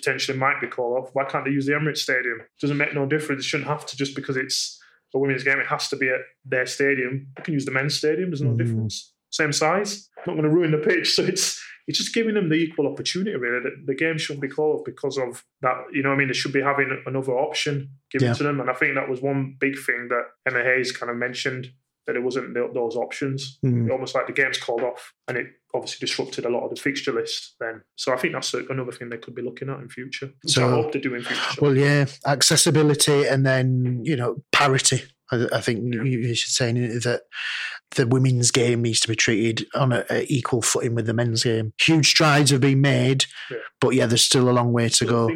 potentially 0.00 0.38
might 0.38 0.60
be 0.60 0.66
called 0.66 0.98
off. 0.98 1.10
Why 1.12 1.24
can't 1.24 1.44
they 1.44 1.50
use 1.50 1.66
the 1.66 1.72
Emirates 1.72 1.98
Stadium? 1.98 2.40
Doesn't 2.60 2.76
make 2.76 2.94
no 2.94 3.06
difference. 3.06 3.44
It 3.44 3.48
shouldn't 3.48 3.68
have 3.68 3.86
to 3.86 3.96
just 3.96 4.16
because 4.16 4.36
it's 4.36 4.80
a 5.14 5.18
women's 5.18 5.44
game. 5.44 5.58
It 5.58 5.66
has 5.66 5.88
to 5.88 5.96
be 5.96 6.08
at 6.08 6.20
their 6.44 6.66
stadium. 6.66 7.28
They 7.36 7.42
can 7.42 7.54
use 7.54 7.64
the 7.64 7.70
men's 7.70 7.96
stadium. 7.96 8.30
There's 8.30 8.42
no 8.42 8.50
mm. 8.50 8.58
difference. 8.58 9.12
Same 9.30 9.52
size. 9.52 10.08
Not 10.26 10.34
going 10.34 10.42
to 10.42 10.50
ruin 10.50 10.72
the 10.72 10.78
pitch. 10.78 11.14
So 11.14 11.24
it's 11.24 11.60
it's 11.86 11.98
just 11.98 12.14
giving 12.14 12.34
them 12.34 12.48
the 12.48 12.54
equal 12.54 12.86
opportunity. 12.86 13.34
Really, 13.34 13.62
the, 13.64 13.70
the 13.86 13.94
game 13.94 14.16
shouldn't 14.16 14.42
be 14.42 14.48
called 14.48 14.80
off 14.80 14.84
because 14.84 15.18
of 15.18 15.44
that. 15.62 15.76
You 15.92 16.02
know, 16.02 16.12
I 16.12 16.16
mean, 16.16 16.28
they 16.28 16.34
should 16.34 16.52
be 16.52 16.62
having 16.62 17.02
another 17.06 17.32
option 17.32 17.90
given 18.10 18.28
yeah. 18.28 18.34
to 18.34 18.42
them. 18.44 18.60
And 18.60 18.70
I 18.70 18.74
think 18.74 18.94
that 18.94 19.08
was 19.08 19.20
one 19.20 19.56
big 19.58 19.76
thing 19.76 20.08
that 20.08 20.24
Emma 20.46 20.62
Hayes 20.62 20.92
kind 20.92 21.10
of 21.10 21.16
mentioned 21.16 21.72
that 22.06 22.16
it 22.16 22.22
wasn't 22.22 22.54
those 22.54 22.96
options. 22.96 23.58
Mm. 23.64 23.90
Almost 23.90 24.14
like 24.14 24.26
the 24.26 24.32
game's 24.32 24.58
called 24.58 24.82
off, 24.82 25.12
and 25.26 25.36
it 25.36 25.46
obviously 25.74 26.06
disrupted 26.06 26.44
a 26.44 26.48
lot 26.48 26.64
of 26.64 26.70
the 26.70 26.80
fixture 26.80 27.12
list. 27.12 27.54
Then, 27.60 27.82
so 27.96 28.12
I 28.12 28.16
think 28.16 28.34
that's 28.34 28.54
another 28.54 28.92
thing 28.92 29.08
they 29.08 29.18
could 29.18 29.34
be 29.34 29.42
looking 29.42 29.68
at 29.68 29.80
in 29.80 29.88
future. 29.88 30.30
So 30.46 30.66
I 30.66 30.70
hope 30.70 30.92
they 30.92 31.00
do 31.00 31.14
in 31.14 31.22
future. 31.22 31.60
Well, 31.60 31.76
yeah, 31.76 32.06
accessibility, 32.26 33.26
and 33.26 33.46
then 33.46 34.00
you 34.04 34.16
know 34.16 34.42
parity. 34.52 35.02
I, 35.30 35.46
I 35.52 35.60
think 35.60 35.94
yeah. 35.94 36.02
you 36.02 36.34
should 36.34 36.52
say 36.52 36.72
that 36.72 37.22
the 37.96 38.06
women's 38.06 38.50
game 38.50 38.82
needs 38.82 39.00
to 39.00 39.08
be 39.08 39.16
treated 39.16 39.66
on 39.74 39.92
an 39.92 40.04
equal 40.28 40.62
footing 40.62 40.94
with 40.94 41.06
the 41.06 41.14
men's 41.14 41.44
game. 41.44 41.72
Huge 41.80 42.08
strides 42.08 42.50
have 42.50 42.60
been 42.60 42.80
made, 42.80 43.24
yeah. 43.50 43.58
but 43.80 43.90
yeah, 43.90 44.06
there's 44.06 44.22
still 44.22 44.48
a 44.48 44.52
long 44.52 44.72
way 44.72 44.88
to 44.88 45.04
go. 45.04 45.28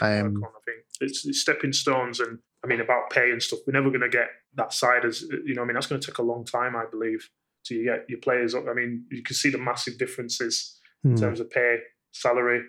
Um, 0.00 0.42
I 0.44 0.60
think 0.64 0.84
it's, 1.00 1.24
it's 1.26 1.40
stepping 1.40 1.72
stones, 1.72 2.20
and 2.20 2.38
I 2.64 2.66
mean 2.66 2.80
about 2.80 3.10
pay 3.10 3.30
and 3.30 3.42
stuff. 3.42 3.60
We're 3.66 3.72
never 3.72 3.90
going 3.90 4.00
to 4.00 4.08
get 4.08 4.28
that 4.54 4.72
side 4.72 5.04
as 5.04 5.22
you 5.22 5.54
know. 5.54 5.62
I 5.62 5.64
mean, 5.64 5.74
that's 5.74 5.86
going 5.86 6.00
to 6.00 6.06
take 6.06 6.18
a 6.18 6.22
long 6.22 6.44
time, 6.44 6.76
I 6.76 6.84
believe, 6.90 7.28
to 7.64 7.74
you 7.74 7.84
get 7.84 8.04
your 8.08 8.18
players 8.20 8.54
up. 8.54 8.64
I 8.68 8.74
mean, 8.74 9.04
you 9.10 9.22
can 9.22 9.34
see 9.36 9.50
the 9.50 9.58
massive 9.58 9.98
differences 9.98 10.78
Hmm. 11.02 11.10
in 11.12 11.16
terms 11.16 11.40
of 11.40 11.50
pay, 11.50 11.78
salary. 12.12 12.62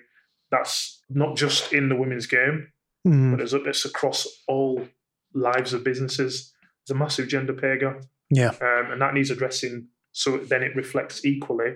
That's 0.50 1.02
not 1.10 1.36
just 1.38 1.72
in 1.74 1.90
the 1.90 1.96
women's 1.96 2.26
game, 2.26 2.72
Hmm. 3.06 3.32
but 3.32 3.42
it's, 3.42 3.54
it's 3.54 3.86
across 3.86 4.28
all 4.48 4.88
lives 5.34 5.74
of 5.74 5.84
businesses. 5.84 6.54
There's 6.88 6.96
a 6.96 7.00
massive 7.00 7.28
gender 7.28 7.54
pay 7.54 7.78
gap, 7.80 8.02
Yeah. 8.32 8.50
um, 8.62 8.92
and 8.92 9.02
that 9.02 9.14
needs 9.14 9.30
addressing. 9.32 9.88
So 10.14 10.38
then 10.38 10.64
it 10.64 10.76
reflects 10.76 11.24
equally 11.26 11.76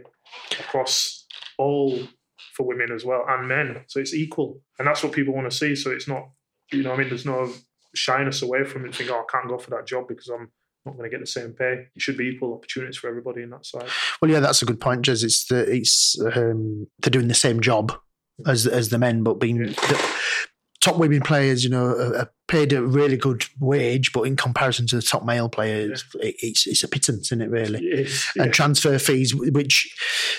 across 0.60 1.26
all 1.58 2.08
for 2.54 2.66
women 2.68 2.92
as 2.92 3.04
well 3.06 3.24
and 3.28 3.48
men. 3.48 3.84
So 3.88 4.00
it's 4.00 4.14
equal, 4.14 4.62
and 4.80 4.88
that's 4.88 5.04
what 5.04 5.12
people 5.14 5.34
want 5.34 5.50
to 5.50 5.56
see. 5.56 5.76
So 5.76 5.92
it's 5.92 6.08
not, 6.08 6.30
you 6.72 6.84
know, 6.84 6.94
I 6.94 6.98
mean, 6.98 7.10
there's 7.10 7.26
no 7.26 7.52
shyness 7.96 8.42
away 8.42 8.64
from 8.64 8.86
it. 8.86 8.96
Think, 8.96 9.10
oh, 9.12 9.20
I 9.28 9.32
can't 9.32 9.48
go 9.50 9.58
for 9.58 9.70
that 9.72 9.88
job 9.88 10.08
because 10.08 10.28
I'm 10.30 10.52
not 10.88 10.98
going 10.98 11.10
to 11.10 11.16
get 11.16 11.20
the 11.24 11.28
same 11.28 11.52
pay. 11.54 11.86
It 11.96 12.02
should 12.02 12.18
be 12.18 12.26
equal 12.28 12.54
opportunities 12.56 12.98
for 12.98 13.08
everybody 13.08 13.44
in 13.44 13.52
that 13.52 13.66
side. 13.66 13.88
Well, 14.22 14.32
yeah, 14.32 14.40
that's 14.40 14.62
a 14.62 14.66
good 14.66 14.80
point, 14.82 15.04
Jez. 15.06 15.24
It's 15.24 15.46
the 15.46 15.60
it's 15.72 16.20
um, 16.36 16.88
they're 17.00 17.12
doing 17.12 17.28
the 17.28 17.34
same 17.36 17.60
job 17.60 17.94
as 18.46 18.66
as 18.68 18.90
the 18.90 18.98
men, 18.98 19.24
but 19.24 19.36
being 19.40 19.58
Yeah. 19.58 19.68
the 19.68 20.12
top 20.80 20.98
women 20.98 21.22
players, 21.22 21.64
you 21.64 21.70
know, 21.70 21.86
are, 21.88 22.16
are 22.18 22.32
paid 22.48 22.72
a 22.72 22.82
really 22.82 23.18
good 23.18 23.44
wage, 23.60 24.14
but 24.14 24.22
in 24.22 24.36
comparison 24.38 24.88
to 24.88 24.96
the 24.96 25.02
top 25.02 25.26
male 25.26 25.50
players, 25.50 26.06
it, 26.22 26.36
it's 26.42 26.66
it's 26.68 26.84
a 26.84 26.88
pittance, 26.88 27.28
isn't 27.30 27.42
it? 27.42 27.50
Really. 27.50 27.82
Yes, 27.84 28.32
And 28.38 28.54
transfer 28.54 28.98
fees, 29.00 29.34
which 29.36 29.94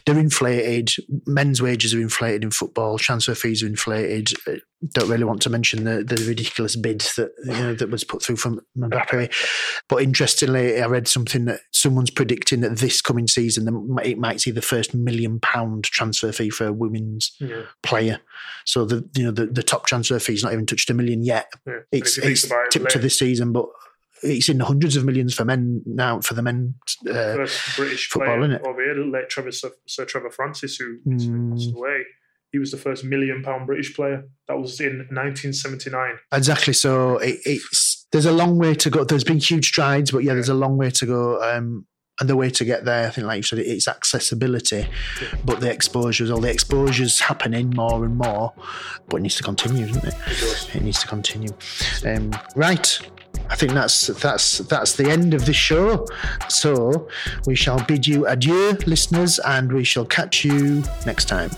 they're 0.07 0.19
inflated, 0.19 0.93
men's 1.26 1.61
wages 1.61 1.93
are 1.93 2.00
inflated 2.00 2.45
in 2.45 2.50
football. 2.50 2.99
Transfer 2.99 3.35
fees 3.35 3.62
are 3.62 3.67
inflated. 3.67 4.33
Don't 4.90 5.08
really 5.08 5.25
want 5.25 5.42
to 5.42 5.50
mention 5.50 5.82
the, 5.82 6.04
the 6.04 6.25
ridiculous 6.28 6.76
bid 6.76 7.00
that 7.16 7.32
you 7.44 7.52
know 7.52 7.75
that 7.75 7.90
was 7.90 8.04
put 8.04 8.23
through 8.23 8.37
from 8.37 8.61
Mbappe. 8.76 9.32
But 9.88 10.02
interestingly, 10.02 10.80
I 10.80 10.87
read 10.87 11.08
something 11.08 11.47
that 11.47 11.61
someone's 11.73 12.11
predicting 12.11 12.61
that 12.61 12.78
this 12.78 13.02
coming 13.02 13.26
season 13.26 13.66
it 14.04 14.18
might 14.18 14.40
see 14.40 14.52
the 14.52 14.62
first 14.62 14.94
million 14.94 15.40
pound 15.40 15.85
transfer 15.85 16.30
fee 16.30 16.50
for 16.50 16.66
a 16.68 16.73
women's 16.73 17.35
yeah. 17.40 17.62
player. 17.82 18.20
So 18.66 18.85
the 18.85 19.08
you 19.16 19.25
know 19.25 19.32
the, 19.32 19.47
the 19.47 19.64
top 19.64 19.87
transfer 19.87 20.20
fee's 20.20 20.44
not 20.44 20.52
even 20.52 20.66
touched 20.66 20.90
a 20.90 20.94
million 20.94 21.25
yet. 21.25 21.52
yeah. 21.66 21.80
It's 21.90 22.16
If 22.16 22.16
you 22.18 22.23
think 22.23 22.32
it's 22.32 22.44
it, 22.44 22.70
tipped 22.70 22.90
to 22.92 22.99
this 23.00 23.18
season, 23.18 23.52
but 23.52 23.66
it's 24.23 24.49
in 24.49 24.58
the 24.58 24.64
hundreds 24.64 24.97
of 24.97 25.04
millions 25.04 25.35
for 25.35 25.44
men 25.44 25.82
now 25.87 26.20
for 26.20 26.35
the 26.35 26.42
men. 26.42 26.75
Uh, 27.08 27.35
British 27.76 28.08
football, 28.11 28.37
player 28.37 28.49
innit? 28.49 28.66
over 28.66 28.82
here, 28.82 28.94
late 29.04 29.28
Trevor 29.28 29.52
Sir, 29.52 29.70
Sir 29.87 30.04
Trevor 30.04 30.30
Francis, 30.30 30.76
who 30.76 30.99
Mm. 31.06 31.52
passed 31.52 31.75
away. 31.75 32.04
He 32.52 32.59
was 32.59 32.71
the 32.71 32.78
first 32.78 33.05
million 33.05 33.43
pound 33.43 33.67
British 33.67 33.95
player. 33.95 34.25
That 34.47 34.59
was 34.59 34.81
in 34.81 34.99
1979. 35.11 36.14
Exactly. 36.33 36.73
So 36.73 37.19
it, 37.19 37.40
it's 37.45 38.07
there's 38.11 38.26
a 38.26 38.33
long 38.33 38.59
way 38.59 38.75
to 38.75 38.90
go. 38.90 39.05
There's 39.05 39.25
been 39.25 39.38
huge 39.38 39.69
strides, 39.69 40.11
but 40.11 40.25
yeah, 40.25 40.35
there's 40.35 40.49
a 40.49 40.55
long 40.55 40.78
way 40.78 40.90
to 40.90 41.07
go. 41.07 41.43
Um, 41.43 41.87
and 42.21 42.28
the 42.28 42.37
way 42.37 42.50
to 42.50 42.64
get 42.64 42.85
there, 42.85 43.07
I 43.07 43.11
think, 43.11 43.26
like 43.28 43.37
you 43.37 43.43
said, 43.45 43.61
it's 43.61 43.87
accessibility, 43.87 44.88
but 45.45 45.61
the 45.61 45.71
exposures, 45.71 46.31
all 46.31 46.40
the 46.40 46.50
exposures 46.50 47.21
happening 47.21 47.71
more 47.76 48.05
and 48.05 48.17
more, 48.17 48.52
but 49.09 49.19
it 49.19 49.21
needs 49.21 49.37
to 49.37 49.45
continue, 49.45 49.87
doesn't 49.87 50.05
it? 50.05 50.14
It. 50.26 50.76
It 50.76 50.83
needs 50.83 51.00
to 51.00 51.07
continue. 51.07 51.50
Um, 52.05 52.33
right. 52.57 52.99
I 53.50 53.55
think 53.55 53.73
that's 53.73 54.09
that's 54.09 54.59
that's 54.59 54.97
the 54.97 55.09
end 55.09 55.33
of 55.33 55.47
the 55.47 55.52
show. 55.52 56.07
So 56.49 57.09
we 57.47 57.55
shall 57.55 57.83
bid 57.85 58.07
you 58.07 58.26
adieu, 58.26 58.76
listeners, 58.87 59.38
and 59.38 59.73
we 59.73 59.85
shall 59.85 60.05
catch 60.05 60.45
you 60.45 60.83
next 61.07 61.26
time. 61.26 61.50